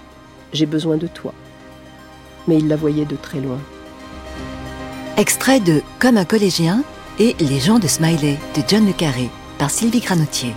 [0.52, 1.34] j'ai besoin de toi.
[2.46, 3.58] Mais il la voyait de très loin.
[5.16, 6.82] Extrait de Comme un collégien
[7.18, 9.28] et Les gens de Smiley de John Le Carré
[9.58, 10.54] par Sylvie Granotier.